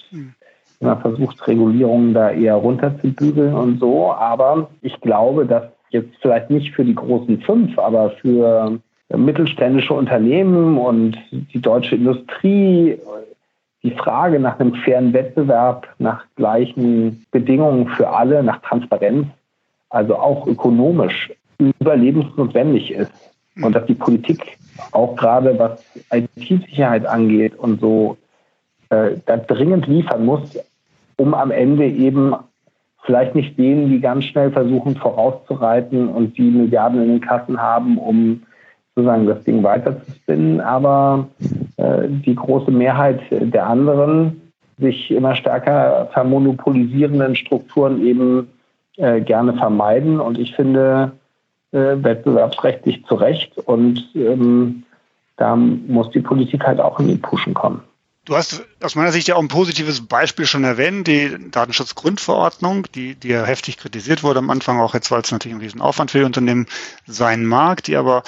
immer 0.80 0.98
versucht, 0.98 1.48
Regulierungen 1.48 2.14
da 2.14 2.30
eher 2.30 2.56
runterzubügeln 2.56 3.54
und 3.54 3.80
so. 3.80 4.12
Aber 4.14 4.70
ich 4.82 5.00
glaube, 5.02 5.46
dass 5.46 5.64
jetzt 5.94 6.16
vielleicht 6.22 6.50
nicht 6.50 6.74
für 6.74 6.84
die 6.84 6.96
großen 6.96 7.42
fünf, 7.42 7.78
aber 7.80 8.12
für 8.12 8.80
mittelständische 9.10 9.94
Unternehmen 9.94 10.78
und 10.78 11.18
die 11.32 11.62
deutsche 11.62 11.96
Industrie 11.96 12.98
die 13.84 13.92
Frage 13.92 14.40
nach 14.40 14.60
einem 14.60 14.76
fairen 14.76 15.14
Wettbewerb, 15.14 15.88
nach 16.00 16.26
gleichen 16.36 17.26
Bedingungen 17.32 17.88
für 17.90 18.10
alle, 18.10 18.42
nach 18.42 18.62
Transparenz, 18.62 19.28
also 19.90 20.16
auch 20.16 20.48
ökonomisch 20.48 21.32
überlebensnotwendig 21.58 22.92
ist. 22.92 23.12
Und 23.62 23.76
dass 23.76 23.86
die 23.86 23.94
Politik 23.94 24.58
auch 24.94 25.16
gerade 25.16 25.60
was 25.60 25.84
IT-Sicherheit 26.12 27.06
angeht 27.06 27.56
und 27.56 27.80
so 27.82 28.18
äh, 28.90 29.18
da 29.26 29.38
dringend 29.38 29.86
liefern 29.86 30.26
muss, 30.26 30.58
um 31.18 31.34
am 31.34 31.52
Ende 31.52 31.88
eben 31.88 32.34
vielleicht 33.04 33.36
nicht 33.36 33.58
denen, 33.58 33.90
die 33.90 34.00
ganz 34.00 34.26
schnell 34.26 34.52
versuchen 34.52 34.96
vorauszureiten 34.96 36.08
und 36.08 36.38
die 36.38 36.50
Milliarden 36.50 37.02
in 37.04 37.10
den 37.10 37.22
Kassen 37.22 37.62
haben, 37.62 37.98
um 37.98 38.44
sozusagen 38.96 39.26
das 39.26 39.44
Ding 39.44 39.64
weiterzuspinnen, 39.64 40.62
aber 40.62 41.28
äh, 41.78 42.08
die 42.08 42.36
große 42.36 42.72
Mehrheit 42.72 43.20
der 43.32 43.68
anderen 43.68 44.42
sich 44.78 45.12
immer 45.12 45.36
stärker 45.36 46.10
vermonopolisierenden 46.14 47.36
Strukturen 47.36 48.06
eben 48.06 48.50
äh, 48.98 49.22
gerne 49.22 49.54
vermeiden. 49.54 50.20
Und 50.20 50.38
ich 50.38 50.56
finde 50.56 51.14
äh, 51.72 51.78
wettbewerbsrechtlich 51.78 53.06
zu 53.06 53.16
Recht 53.16 53.58
und 53.58 54.04
ähm, 54.16 54.84
da 55.38 55.56
muss 55.56 56.12
die 56.12 56.22
Politik 56.22 56.66
halt 56.66 56.80
auch 56.80 57.00
in 57.00 57.08
die 57.08 57.18
Puschen 57.18 57.54
kommen. 57.54 57.82
Du 58.26 58.38
hast 58.38 58.64
aus 58.82 58.96
meiner 58.96 59.12
Sicht 59.12 59.28
ja 59.28 59.36
auch 59.36 59.42
ein 59.42 59.50
positives 59.50 60.08
Beispiel 60.08 60.46
schon 60.46 60.64
erwähnt, 60.64 61.08
die 61.08 61.50
Datenschutzgrundverordnung, 61.52 62.88
die, 62.96 63.16
die 63.16 63.28
ja 63.28 63.44
heftig 63.44 63.78
kritisiert 63.78 64.24
wurde 64.24 64.40
am 64.40 64.50
Anfang, 64.50 64.80
auch 64.80 64.94
jetzt, 64.94 65.12
weil 65.12 65.22
es 65.22 65.32
natürlich 65.32 65.58
ein 65.58 65.62
Riesenaufwand 65.62 66.12
für 66.12 66.20
die 66.20 66.24
Unternehmen 66.24 66.68
sein 67.06 67.46
mag, 67.46 67.84
die 67.84 67.98
aber 67.98 68.24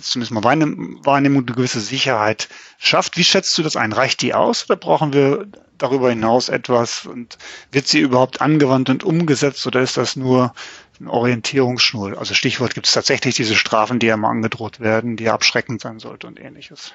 zumindest 0.00 0.32
mal 0.32 0.44
Wahrnehmung 0.44 1.46
eine 1.46 1.54
gewisse 1.54 1.80
Sicherheit 1.80 2.48
schafft. 2.78 3.16
Wie 3.16 3.24
schätzt 3.24 3.56
du 3.56 3.62
das 3.62 3.76
ein? 3.76 3.92
Reicht 3.92 4.20
die 4.20 4.34
aus 4.34 4.68
oder 4.68 4.76
brauchen 4.76 5.14
wir 5.14 5.46
darüber 5.78 6.10
hinaus 6.10 6.50
etwas? 6.50 7.06
Und 7.06 7.38
wird 7.72 7.86
sie 7.86 8.00
überhaupt 8.00 8.42
angewandt 8.42 8.90
und 8.90 9.02
umgesetzt 9.02 9.66
oder 9.66 9.80
ist 9.80 9.96
das 9.96 10.16
nur 10.16 10.52
eine 11.00 11.10
Orientierungsschnur? 11.10 12.18
Also 12.18 12.34
Stichwort 12.34 12.74
gibt 12.74 12.86
es 12.86 12.92
tatsächlich 12.92 13.34
diese 13.34 13.56
Strafen, 13.56 13.98
die 13.98 14.08
ja 14.08 14.18
mal 14.18 14.28
angedroht 14.28 14.78
werden, 14.78 15.16
die 15.16 15.30
abschreckend 15.30 15.80
sein 15.80 16.00
sollte 16.00 16.26
und 16.26 16.38
ähnliches. 16.38 16.92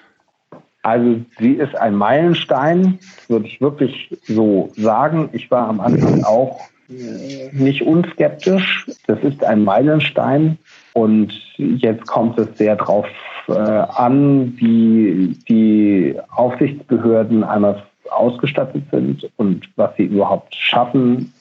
Also 0.83 1.21
sie 1.39 1.53
ist 1.53 1.75
ein 1.75 1.95
Meilenstein, 1.95 2.99
würde 3.27 3.47
ich 3.47 3.61
wirklich 3.61 4.17
so 4.23 4.71
sagen. 4.75 5.29
Ich 5.33 5.51
war 5.51 5.67
am 5.67 5.79
Anfang 5.79 6.23
auch 6.23 6.59
nicht 6.87 7.83
unskeptisch. 7.83 8.87
Das 9.07 9.19
ist 9.21 9.43
ein 9.43 9.63
Meilenstein 9.63 10.57
und 10.93 11.31
jetzt 11.57 12.05
kommt 12.07 12.37
es 12.37 12.57
sehr 12.57 12.75
darauf 12.75 13.07
äh, 13.47 13.53
an, 13.53 14.53
wie 14.57 15.37
die 15.47 16.15
Aufsichtsbehörden 16.29 17.43
einmal 17.43 17.83
ausgestattet 18.09 18.83
sind 18.91 19.29
und 19.37 19.69
was 19.77 19.95
sie 19.95 20.05
überhaupt 20.05 20.53
schaffen 20.55 21.33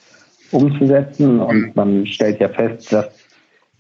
umzusetzen. 0.53 1.41
Und 1.41 1.75
man 1.75 2.07
stellt 2.07 2.41
ja 2.41 2.49
fest, 2.49 2.93
dass 2.93 3.20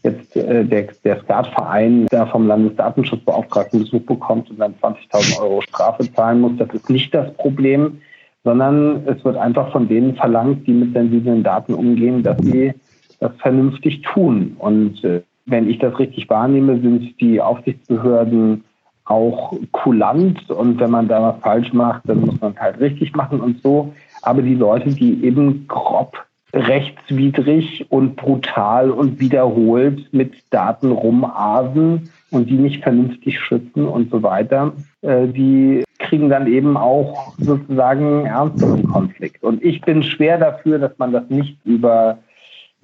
jetzt 0.02 0.36
äh, 0.36 0.64
der, 0.64 0.88
der 1.04 1.20
Skatverein, 1.20 2.06
der 2.06 2.26
vom 2.26 2.46
Landesdatenschutzbeauftragten 2.46 3.80
Besuch 3.80 4.02
bekommt 4.02 4.50
und 4.50 4.58
dann 4.58 4.74
20.000 4.82 5.40
Euro 5.40 5.60
Strafe 5.62 6.12
zahlen 6.12 6.40
muss, 6.40 6.52
das 6.58 6.70
ist 6.70 6.88
nicht 6.88 7.12
das 7.14 7.32
Problem, 7.34 8.00
sondern 8.44 9.06
es 9.06 9.22
wird 9.24 9.36
einfach 9.36 9.70
von 9.72 9.88
denen 9.88 10.14
verlangt, 10.14 10.66
die 10.66 10.72
mit 10.72 10.94
sensiblen 10.94 11.42
Daten 11.42 11.74
umgehen, 11.74 12.22
dass 12.22 12.38
sie 12.38 12.72
das 13.18 13.32
vernünftig 13.38 14.02
tun. 14.02 14.56
Und 14.58 15.04
äh, 15.04 15.22
wenn 15.46 15.68
ich 15.68 15.78
das 15.78 15.98
richtig 15.98 16.28
wahrnehme, 16.30 16.80
sind 16.80 17.20
die 17.20 17.40
Aufsichtsbehörden 17.40 18.64
auch 19.04 19.52
kulant 19.72 20.48
und 20.50 20.78
wenn 20.78 20.90
man 20.90 21.08
da 21.08 21.20
was 21.20 21.42
falsch 21.42 21.72
macht, 21.72 22.08
dann 22.08 22.20
muss 22.20 22.40
man 22.40 22.52
es 22.52 22.60
halt 22.60 22.80
richtig 22.80 23.14
machen 23.14 23.40
und 23.40 23.60
so. 23.60 23.92
Aber 24.22 24.40
die 24.40 24.54
Leute, 24.54 24.90
die 24.90 25.24
eben 25.24 25.66
grob 25.66 26.16
rechtswidrig 26.52 27.86
und 27.90 28.16
brutal 28.16 28.90
und 28.90 29.20
wiederholt 29.20 30.12
mit 30.12 30.34
Daten 30.50 30.92
rumasen 30.92 32.10
und 32.30 32.48
die 32.48 32.58
nicht 32.58 32.82
vernünftig 32.82 33.38
schützen 33.38 33.86
und 33.86 34.10
so 34.10 34.22
weiter, 34.22 34.72
äh, 35.02 35.26
die 35.28 35.84
kriegen 35.98 36.28
dann 36.28 36.46
eben 36.46 36.76
auch 36.76 37.34
sozusagen 37.38 38.26
ernsteren 38.26 38.88
Konflikt. 38.88 39.42
Und 39.42 39.62
ich 39.62 39.80
bin 39.82 40.02
schwer 40.02 40.38
dafür, 40.38 40.78
dass 40.78 40.98
man 40.98 41.12
das 41.12 41.28
nicht 41.28 41.56
über 41.64 42.18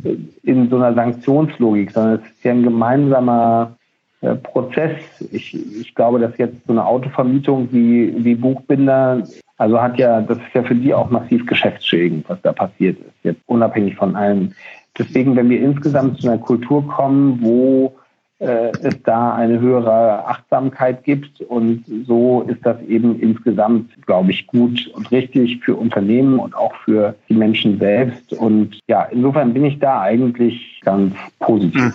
äh, 0.05 0.17
in 0.43 0.69
so 0.69 0.77
einer 0.77 0.95
Sanktionslogik, 0.95 1.91
sondern 1.91 2.21
es 2.21 2.31
ist 2.31 2.45
ja 2.45 2.53
ein 2.53 2.63
gemeinsamer 2.63 3.77
äh, 4.21 4.35
Prozess. 4.37 4.97
Ich, 5.33 5.55
ich 5.55 5.95
glaube, 5.95 6.19
dass 6.19 6.37
jetzt 6.39 6.67
so 6.67 6.73
eine 6.73 6.85
Autovermietung 6.85 7.69
wie, 7.73 8.13
wie 8.25 8.35
Buchbinder, 8.35 9.23
also 9.59 9.81
hat 9.81 9.99
ja, 9.99 10.21
das 10.21 10.39
ist 10.39 10.55
ja 10.55 10.63
für 10.63 10.75
die 10.75 10.93
auch 10.93 11.11
massiv 11.11 11.47
geschäftsschädigend, 11.47 12.29
was 12.29 12.41
da 12.43 12.53
passiert 12.53 12.99
ist, 12.99 13.15
jetzt 13.23 13.41
unabhängig 13.47 13.97
von 13.97 14.17
allem. 14.17 14.53
Deswegen, 14.99 15.37
wenn 15.37 15.51
wir 15.51 15.61
insgesamt 15.61 16.21
zu 16.21 16.29
einer 16.29 16.39
Kultur 16.39 16.87
kommen, 16.89 17.39
wo 17.43 17.95
äh, 18.39 18.71
es 18.83 19.03
da 19.03 19.35
eine 19.35 19.61
höhere 19.61 20.27
Achtsamkeit 20.27 21.05
gibt. 21.05 21.41
Und 21.41 21.85
so 22.07 22.43
ist 22.43 22.65
das 22.65 22.81
eben 22.83 23.19
insgesamt, 23.21 23.91
glaube 24.05 24.31
ich, 24.31 24.47
gut 24.47 24.91
und 24.95 25.11
richtig 25.11 25.61
für 25.65 25.75
Unternehmen 25.75 26.39
und 26.39 26.55
auch 26.55 26.75
für 26.85 27.15
die 27.29 27.35
Menschen 27.35 27.79
selbst. 27.79 28.35
Und 28.35 28.79
ja, 28.89 29.05
insofern 29.05 29.55
bin 29.55 29.65
ich 29.65 29.79
da 29.79 30.03
eigentlich 30.03 30.81
ganz 30.85 31.15
positiv. 31.39 31.81
Hm 31.81 31.93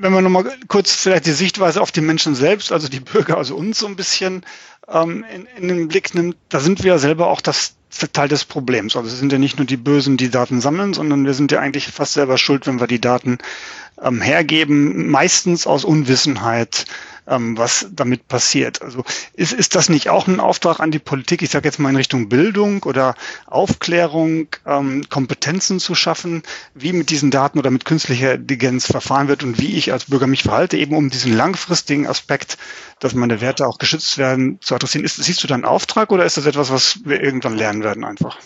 wenn 0.00 0.12
man 0.12 0.24
nochmal 0.24 0.44
kurz 0.68 0.94
vielleicht 0.94 1.26
die 1.26 1.32
Sichtweise 1.32 1.82
auf 1.82 1.92
die 1.92 2.00
Menschen 2.00 2.34
selbst, 2.34 2.72
also 2.72 2.88
die 2.88 3.00
Bürger, 3.00 3.36
also 3.36 3.56
uns 3.56 3.78
so 3.78 3.86
ein 3.86 3.96
bisschen 3.96 4.42
ähm, 4.90 5.24
in, 5.34 5.46
in 5.62 5.68
den 5.68 5.88
Blick 5.88 6.14
nimmt, 6.14 6.36
da 6.48 6.60
sind 6.60 6.82
wir 6.82 6.92
ja 6.92 6.98
selber 6.98 7.28
auch 7.28 7.40
das 7.40 7.74
Teil 8.12 8.28
des 8.28 8.44
Problems. 8.44 8.96
Also 8.96 9.08
es 9.08 9.18
sind 9.18 9.32
ja 9.32 9.38
nicht 9.38 9.58
nur 9.58 9.66
die 9.66 9.76
Bösen, 9.76 10.16
die 10.16 10.30
Daten 10.30 10.60
sammeln, 10.60 10.94
sondern 10.94 11.24
wir 11.24 11.34
sind 11.34 11.52
ja 11.52 11.60
eigentlich 11.60 11.88
fast 11.88 12.14
selber 12.14 12.38
schuld, 12.38 12.66
wenn 12.66 12.80
wir 12.80 12.86
die 12.86 13.00
Daten 13.00 13.38
ähm, 14.00 14.20
hergeben, 14.20 15.08
meistens 15.08 15.66
aus 15.66 15.84
Unwissenheit 15.84 16.84
ähm, 17.28 17.56
was 17.56 17.86
damit 17.92 18.28
passiert. 18.28 18.82
Also 18.82 19.04
ist, 19.34 19.52
ist 19.52 19.74
das 19.74 19.88
nicht 19.88 20.08
auch 20.08 20.26
ein 20.26 20.40
Auftrag 20.40 20.80
an 20.80 20.90
die 20.90 20.98
Politik, 20.98 21.42
ich 21.42 21.50
sage 21.50 21.68
jetzt 21.68 21.78
mal 21.78 21.90
in 21.90 21.96
Richtung 21.96 22.28
Bildung 22.28 22.82
oder 22.82 23.14
Aufklärung, 23.46 24.48
ähm, 24.66 25.04
Kompetenzen 25.08 25.80
zu 25.80 25.94
schaffen, 25.94 26.42
wie 26.74 26.92
mit 26.92 27.10
diesen 27.10 27.30
Daten 27.30 27.58
oder 27.58 27.70
mit 27.70 27.84
künstlicher 27.84 28.34
Intelligenz 28.34 28.86
verfahren 28.86 29.28
wird 29.28 29.42
und 29.42 29.60
wie 29.60 29.76
ich 29.76 29.92
als 29.92 30.06
Bürger 30.06 30.26
mich 30.26 30.42
verhalte, 30.42 30.76
eben 30.76 30.96
um 30.96 31.10
diesen 31.10 31.36
langfristigen 31.36 32.06
Aspekt, 32.06 32.58
dass 33.00 33.14
meine 33.14 33.40
Werte 33.40 33.66
auch 33.66 33.78
geschützt 33.78 34.18
werden, 34.18 34.60
zu 34.60 34.74
adressieren. 34.74 35.04
Ist, 35.04 35.16
siehst 35.16 35.42
du 35.42 35.46
da 35.46 35.54
einen 35.54 35.64
Auftrag 35.64 36.10
oder 36.10 36.24
ist 36.24 36.36
das 36.36 36.46
etwas, 36.46 36.70
was 36.70 37.00
wir 37.04 37.22
irgendwann 37.22 37.56
lernen 37.56 37.82
werden 37.82 38.04
einfach? 38.04 38.38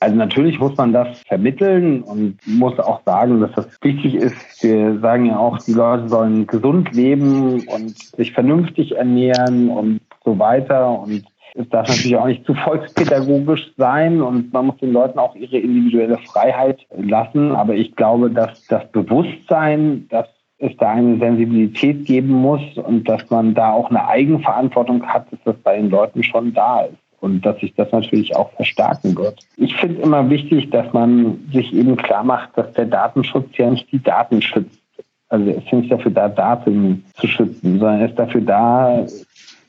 Also 0.00 0.16
natürlich 0.16 0.58
muss 0.58 0.76
man 0.76 0.92
das 0.92 1.20
vermitteln 1.26 2.02
und 2.02 2.38
muss 2.46 2.78
auch 2.78 3.00
sagen, 3.04 3.40
dass 3.40 3.52
das 3.52 3.66
wichtig 3.82 4.14
ist. 4.14 4.62
Wir 4.62 4.98
sagen 5.00 5.26
ja 5.26 5.38
auch, 5.38 5.58
die 5.58 5.72
Leute 5.72 6.08
sollen 6.08 6.46
gesund 6.46 6.94
leben 6.94 7.66
und 7.68 7.96
sich 7.98 8.32
vernünftig 8.32 8.96
ernähren 8.96 9.70
und 9.70 10.00
so 10.24 10.38
weiter. 10.38 11.00
Und 11.00 11.24
es 11.54 11.68
darf 11.70 11.88
natürlich 11.88 12.16
auch 12.16 12.26
nicht 12.26 12.44
zu 12.44 12.54
volkspädagogisch 12.54 13.72
sein 13.76 14.20
und 14.20 14.52
man 14.52 14.66
muss 14.66 14.76
den 14.78 14.92
Leuten 14.92 15.18
auch 15.18 15.34
ihre 15.34 15.56
individuelle 15.56 16.18
Freiheit 16.18 16.86
lassen. 16.96 17.52
Aber 17.52 17.74
ich 17.74 17.96
glaube, 17.96 18.30
dass 18.30 18.66
das 18.66 18.90
Bewusstsein, 18.92 20.06
dass 20.10 20.26
es 20.58 20.76
da 20.78 20.90
eine 20.90 21.18
Sensibilität 21.18 22.04
geben 22.06 22.32
muss 22.32 22.62
und 22.76 23.08
dass 23.08 23.28
man 23.30 23.54
da 23.54 23.72
auch 23.72 23.90
eine 23.90 24.06
Eigenverantwortung 24.06 25.06
hat, 25.06 25.30
dass 25.32 25.40
das 25.44 25.56
bei 25.56 25.76
den 25.76 25.90
Leuten 25.90 26.22
schon 26.22 26.52
da 26.52 26.82
ist 26.82 27.05
und 27.20 27.44
dass 27.44 27.58
sich 27.60 27.74
das 27.74 27.90
natürlich 27.92 28.34
auch 28.36 28.52
verstärken 28.52 29.16
wird. 29.16 29.40
Ich 29.56 29.74
finde 29.76 30.02
immer 30.02 30.28
wichtig, 30.28 30.70
dass 30.70 30.92
man 30.92 31.48
sich 31.52 31.72
eben 31.72 31.96
klar 31.96 32.24
macht, 32.24 32.56
dass 32.56 32.72
der 32.72 32.86
Datenschutz 32.86 33.56
ja 33.56 33.70
nicht 33.70 33.90
die 33.92 34.02
Daten 34.02 34.42
schützt. 34.42 34.80
Also 35.28 35.50
er 35.50 35.56
ist 35.56 35.72
nicht 35.72 35.90
dafür 35.90 36.12
da, 36.12 36.28
Daten 36.28 37.04
zu 37.14 37.26
schützen, 37.26 37.78
sondern 37.78 38.00
er 38.00 38.08
ist 38.08 38.18
dafür 38.18 38.40
da, 38.42 39.06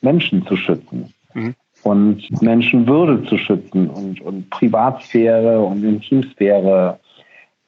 Menschen 0.00 0.46
zu 0.46 0.56
schützen. 0.56 1.12
Mhm. 1.34 1.54
Und 1.84 2.42
Menschenwürde 2.42 3.24
zu 3.28 3.38
schützen 3.38 3.88
und, 3.88 4.20
und 4.20 4.50
Privatsphäre 4.50 5.60
und 5.60 5.82
Intimsphäre 5.84 6.98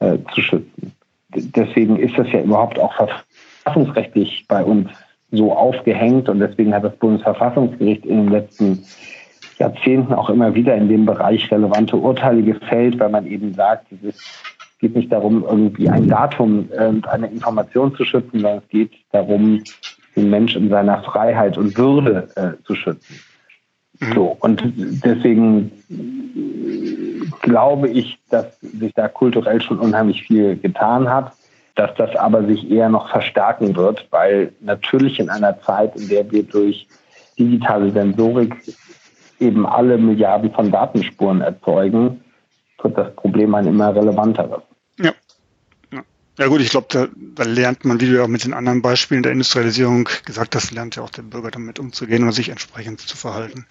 äh, 0.00 0.18
zu 0.34 0.42
schützen. 0.42 0.92
Deswegen 1.32 1.96
ist 1.96 2.18
das 2.18 2.30
ja 2.32 2.40
überhaupt 2.42 2.78
auch 2.78 2.92
verfassungsrechtlich 3.64 4.44
bei 4.48 4.64
uns 4.64 4.90
so 5.30 5.52
aufgehängt 5.52 6.28
und 6.28 6.40
deswegen 6.40 6.74
hat 6.74 6.82
das 6.82 6.96
Bundesverfassungsgericht 6.96 8.04
in 8.04 8.24
den 8.24 8.28
letzten 8.30 8.84
Jahrzehnten 9.60 10.14
auch 10.14 10.30
immer 10.30 10.54
wieder 10.54 10.74
in 10.74 10.88
dem 10.88 11.06
Bereich 11.06 11.50
relevante 11.52 11.96
Urteile 11.96 12.42
gefällt, 12.42 12.98
weil 12.98 13.10
man 13.10 13.26
eben 13.26 13.54
sagt, 13.54 13.86
es 14.02 14.16
geht 14.80 14.96
nicht 14.96 15.12
darum, 15.12 15.44
irgendwie 15.44 15.88
ein 15.88 16.08
Datum 16.08 16.68
und 16.70 17.06
eine 17.06 17.26
Information 17.26 17.94
zu 17.94 18.04
schützen, 18.04 18.40
sondern 18.40 18.58
es 18.58 18.68
geht 18.68 18.92
darum, 19.12 19.62
den 20.16 20.30
Mensch 20.30 20.56
in 20.56 20.70
seiner 20.70 21.02
Freiheit 21.02 21.58
und 21.58 21.76
Würde 21.76 22.28
äh, 22.36 22.64
zu 22.64 22.74
schützen. 22.74 23.20
Mhm. 24.00 24.12
So, 24.14 24.36
und 24.40 24.62
deswegen 25.04 25.70
glaube 27.42 27.88
ich, 27.90 28.18
dass 28.30 28.58
sich 28.60 28.94
da 28.94 29.08
kulturell 29.08 29.60
schon 29.60 29.78
unheimlich 29.78 30.22
viel 30.22 30.56
getan 30.56 31.08
hat, 31.08 31.32
dass 31.74 31.94
das 31.96 32.16
aber 32.16 32.44
sich 32.44 32.70
eher 32.70 32.88
noch 32.88 33.10
verstärken 33.10 33.76
wird, 33.76 34.06
weil 34.10 34.52
natürlich 34.60 35.20
in 35.20 35.28
einer 35.28 35.60
Zeit, 35.60 35.96
in 35.96 36.08
der 36.08 36.30
wir 36.30 36.42
durch 36.44 36.86
digitale 37.38 37.90
Sensorik 37.90 38.56
eben 39.40 39.66
alle 39.66 39.98
Milliarden 39.98 40.52
von 40.52 40.70
Datenspuren 40.70 41.40
erzeugen, 41.40 42.22
wird 42.82 42.96
das 42.96 43.14
Problem 43.16 43.54
ein 43.54 43.66
immer 43.66 43.94
relevanteres. 43.94 44.62
Ja. 44.98 45.12
Ja 46.40 46.46
gut, 46.46 46.62
ich 46.62 46.70
glaube, 46.70 46.86
da, 46.88 47.06
da 47.34 47.42
lernt 47.42 47.84
man, 47.84 48.00
wie 48.00 48.06
du 48.06 48.16
ja 48.16 48.22
auch 48.22 48.26
mit 48.26 48.44
den 48.44 48.54
anderen 48.54 48.80
Beispielen 48.80 49.22
der 49.22 49.32
Industrialisierung 49.32 50.08
gesagt 50.24 50.56
hast, 50.56 50.70
lernt 50.70 50.96
ja 50.96 51.02
auch 51.02 51.10
der 51.10 51.20
Bürger 51.20 51.50
damit 51.50 51.78
umzugehen 51.78 52.24
und 52.24 52.32
sich 52.32 52.48
entsprechend 52.48 53.02
zu 53.02 53.14
verhalten. 53.14 53.66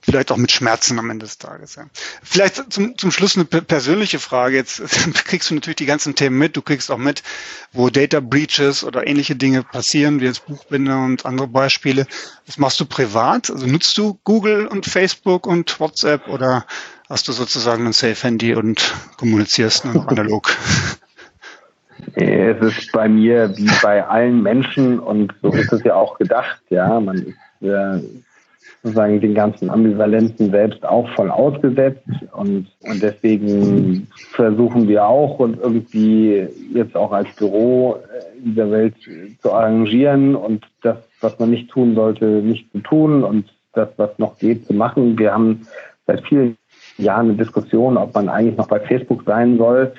Vielleicht 0.00 0.30
auch 0.30 0.36
mit 0.36 0.52
Schmerzen 0.52 1.00
am 1.00 1.10
Ende 1.10 1.26
des 1.26 1.38
Tages. 1.38 1.74
Ja. 1.74 1.86
Vielleicht 2.22 2.72
zum, 2.72 2.96
zum 2.96 3.10
Schluss 3.10 3.34
eine 3.34 3.44
persönliche 3.44 4.20
Frage. 4.20 4.54
Jetzt 4.54 4.80
kriegst 5.24 5.50
du 5.50 5.56
natürlich 5.56 5.78
die 5.78 5.86
ganzen 5.86 6.14
Themen 6.14 6.38
mit. 6.38 6.56
Du 6.56 6.62
kriegst 6.62 6.92
auch 6.92 6.96
mit, 6.96 7.24
wo 7.72 7.90
Data 7.90 8.20
Breaches 8.20 8.84
oder 8.84 9.04
ähnliche 9.04 9.34
Dinge 9.34 9.64
passieren, 9.64 10.20
wie 10.20 10.26
jetzt 10.26 10.46
Buchbinder 10.46 11.02
und 11.02 11.26
andere 11.26 11.48
Beispiele. 11.48 12.06
Was 12.46 12.56
machst 12.56 12.78
du 12.78 12.86
privat? 12.86 13.50
Also 13.50 13.66
nutzt 13.66 13.98
du 13.98 14.20
Google 14.22 14.68
und 14.68 14.86
Facebook 14.86 15.44
und 15.44 15.80
WhatsApp 15.80 16.28
oder 16.28 16.66
hast 17.08 17.26
du 17.26 17.32
sozusagen 17.32 17.84
ein 17.84 17.92
Safe-Handy 17.92 18.54
und 18.54 18.94
kommunizierst 19.16 19.86
nur 19.86 19.94
noch 19.94 20.06
analog? 20.06 20.56
Es 22.14 22.60
ist 22.60 22.92
bei 22.92 23.08
mir 23.08 23.56
wie 23.56 23.70
bei 23.82 24.04
allen 24.04 24.42
Menschen 24.42 24.98
und 24.98 25.32
so 25.42 25.50
ist 25.52 25.72
es 25.72 25.82
ja 25.84 25.94
auch 25.94 26.18
gedacht. 26.18 26.60
Ja, 26.68 27.00
man 27.00 27.16
ist 27.16 27.62
äh, 27.62 28.00
sozusagen 28.82 29.20
den 29.20 29.34
ganzen 29.34 29.70
Ambivalenzen 29.70 30.50
selbst 30.50 30.84
auch 30.84 31.08
voll 31.10 31.30
ausgesetzt 31.30 32.02
und, 32.32 32.66
und 32.80 33.02
deswegen 33.02 34.08
versuchen 34.32 34.88
wir 34.88 35.06
auch 35.06 35.38
und 35.38 35.58
irgendwie 35.60 36.48
jetzt 36.74 36.96
auch 36.96 37.12
als 37.12 37.28
Büro 37.36 37.98
in 38.38 38.50
dieser 38.50 38.70
Welt 38.70 38.94
zu 39.40 39.52
arrangieren 39.52 40.34
und 40.34 40.66
das, 40.82 40.98
was 41.20 41.38
man 41.38 41.50
nicht 41.50 41.70
tun 41.70 41.94
sollte, 41.94 42.24
nicht 42.24 42.70
zu 42.72 42.80
tun 42.80 43.22
und 43.22 43.46
das, 43.72 43.88
was 43.96 44.18
noch 44.18 44.38
geht, 44.38 44.66
zu 44.66 44.74
machen. 44.74 45.16
Wir 45.18 45.32
haben 45.32 45.66
seit 46.06 46.26
vielen 46.26 46.56
Jahren 46.98 47.28
eine 47.28 47.38
Diskussion, 47.38 47.96
ob 47.96 48.14
man 48.14 48.28
eigentlich 48.28 48.56
noch 48.56 48.68
bei 48.68 48.80
Facebook 48.80 49.22
sein 49.24 49.58
soll 49.58 49.92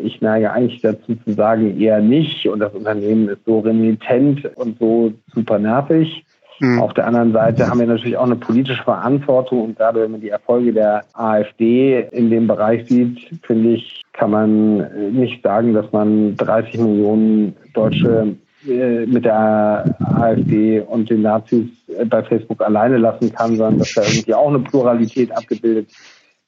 ich 0.00 0.20
neige 0.20 0.52
eigentlich 0.52 0.80
dazu 0.80 1.14
zu 1.14 1.32
sagen, 1.32 1.80
eher 1.80 2.00
nicht. 2.00 2.46
Und 2.48 2.60
das 2.60 2.72
Unternehmen 2.74 3.28
ist 3.28 3.44
so 3.44 3.60
renitent 3.60 4.44
und 4.56 4.78
so 4.78 5.12
super 5.34 5.58
nervig. 5.58 6.24
Mhm. 6.60 6.80
Auf 6.80 6.94
der 6.94 7.06
anderen 7.06 7.32
Seite 7.32 7.68
haben 7.68 7.80
wir 7.80 7.86
natürlich 7.86 8.16
auch 8.16 8.26
eine 8.26 8.36
politische 8.36 8.82
Verantwortung 8.82 9.62
und 9.62 9.76
gerade 9.76 10.02
wenn 10.02 10.12
man 10.12 10.20
die 10.20 10.28
Erfolge 10.28 10.72
der 10.72 11.04
AfD 11.12 12.06
in 12.12 12.30
dem 12.30 12.46
Bereich 12.46 12.88
sieht, 12.88 13.28
finde 13.42 13.70
ich, 13.70 14.02
kann 14.12 14.30
man 14.30 15.12
nicht 15.12 15.42
sagen, 15.42 15.74
dass 15.74 15.90
man 15.92 16.36
30 16.36 16.78
Millionen 16.78 17.56
Deutsche 17.72 18.36
äh, 18.68 19.04
mit 19.06 19.24
der 19.24 19.96
AfD 19.98 20.80
und 20.80 21.10
den 21.10 21.22
Nazis 21.22 21.66
bei 22.08 22.22
Facebook 22.22 22.62
alleine 22.62 22.98
lassen 22.98 23.32
kann, 23.32 23.56
sondern 23.56 23.80
dass 23.80 23.94
da 23.94 24.02
irgendwie 24.02 24.34
auch 24.34 24.48
eine 24.48 24.60
Pluralität 24.60 25.36
abgebildet 25.36 25.88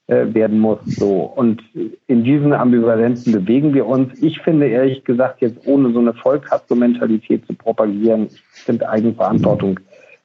äh, 0.07 0.33
werden 0.33 0.59
muss. 0.59 0.79
So. 0.85 1.23
Und 1.35 1.61
in 2.07 2.23
diesen 2.23 2.53
Ambivalenzen 2.53 3.33
bewegen 3.33 3.73
wir 3.73 3.85
uns. 3.85 4.21
Ich 4.21 4.39
finde 4.39 4.67
ehrlich 4.67 5.03
gesagt 5.03 5.41
jetzt 5.41 5.67
ohne 5.67 5.91
so 5.91 5.99
eine 5.99 6.13
Vollkasko-Mentalität 6.13 7.45
zu 7.45 7.53
propagieren, 7.53 8.29
finde 8.51 8.89
Eigenverantwortung 8.89 9.79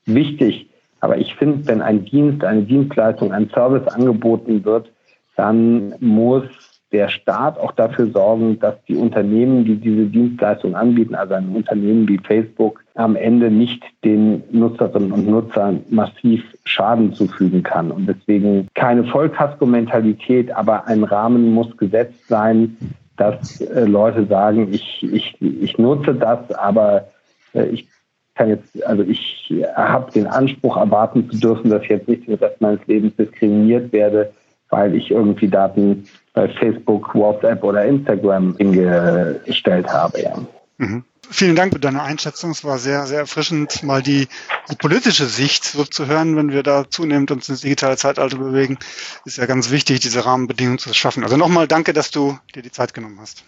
wichtig. 0.06 0.68
Aber 1.00 1.18
ich 1.18 1.34
finde, 1.34 1.66
wenn 1.66 1.82
ein 1.82 2.04
Dienst, 2.04 2.44
eine 2.44 2.62
Dienstleistung, 2.62 3.32
ein 3.32 3.50
Service 3.50 3.88
angeboten 3.92 4.64
wird, 4.64 4.88
dann 5.36 5.94
muss 5.98 6.44
der 6.92 7.08
Staat 7.08 7.58
auch 7.58 7.72
dafür 7.72 8.08
sorgen, 8.08 8.58
dass 8.60 8.74
die 8.86 8.96
Unternehmen, 8.96 9.64
die 9.64 9.76
diese 9.76 10.06
Dienstleistung 10.06 10.74
anbieten, 10.74 11.14
also 11.14 11.34
ein 11.34 11.48
Unternehmen 11.48 12.06
wie 12.08 12.18
Facebook, 12.18 12.84
am 12.94 13.16
Ende 13.16 13.50
nicht 13.50 13.82
den 14.04 14.42
Nutzerinnen 14.50 15.12
und 15.12 15.26
Nutzern 15.28 15.82
massiv 15.88 16.44
Schaden 16.64 17.14
zufügen 17.14 17.62
kann. 17.62 17.90
Und 17.90 18.06
deswegen 18.06 18.68
keine 18.74 19.04
Vollkasko-Mentalität, 19.04 20.50
aber 20.52 20.86
ein 20.86 21.04
Rahmen 21.04 21.52
muss 21.52 21.74
gesetzt 21.76 22.28
sein, 22.28 22.76
dass 23.16 23.60
äh, 23.60 23.84
Leute 23.84 24.26
sagen, 24.26 24.68
ich, 24.72 25.02
ich, 25.02 25.40
ich 25.40 25.78
nutze 25.78 26.14
das, 26.14 26.50
aber 26.52 27.08
äh, 27.54 27.66
ich 27.66 27.88
kann 28.34 28.48
jetzt, 28.48 28.84
also 28.86 29.02
ich 29.02 29.54
habe 29.76 30.10
den 30.10 30.26
Anspruch 30.26 30.76
erwarten 30.76 31.30
zu 31.30 31.38
dürfen, 31.38 31.70
dass 31.70 31.82
ich 31.82 31.90
jetzt 31.90 32.08
nicht 32.08 32.26
den 32.26 32.34
Rest 32.34 32.60
meines 32.60 32.80
Lebens 32.86 33.14
diskriminiert 33.16 33.92
werde, 33.92 34.32
weil 34.72 34.94
ich 34.96 35.10
irgendwie 35.10 35.48
Daten 35.48 36.08
bei 36.32 36.48
Facebook, 36.48 37.14
WhatsApp 37.14 37.62
oder 37.62 37.84
Instagram 37.84 38.56
hingestellt 38.56 39.86
habe. 39.86 40.22
Ja. 40.22 40.34
Mhm. 40.78 41.04
Vielen 41.30 41.56
Dank 41.56 41.72
für 41.72 41.78
deine 41.78 42.02
Einschätzung. 42.02 42.50
Es 42.50 42.64
war 42.64 42.78
sehr, 42.78 43.06
sehr 43.06 43.20
erfrischend, 43.20 43.82
mal 43.82 44.02
die, 44.02 44.28
die 44.70 44.76
politische 44.76 45.26
Sicht 45.26 45.64
so 45.64 45.84
zu 45.84 46.06
hören, 46.06 46.36
wenn 46.36 46.52
wir 46.52 46.62
da 46.62 46.84
zunehmend 46.90 47.30
uns 47.30 47.48
ins 47.48 47.60
digitale 47.60 47.96
Zeitalter 47.96 48.38
bewegen. 48.38 48.78
Ist 49.24 49.38
ja 49.38 49.46
ganz 49.46 49.70
wichtig, 49.70 50.00
diese 50.00 50.24
Rahmenbedingungen 50.26 50.78
zu 50.78 50.92
schaffen. 50.92 51.22
Also 51.22 51.36
nochmal 51.36 51.68
danke, 51.68 51.92
dass 51.92 52.10
du 52.10 52.38
dir 52.54 52.62
die 52.62 52.72
Zeit 52.72 52.92
genommen 52.92 53.18
hast. 53.20 53.44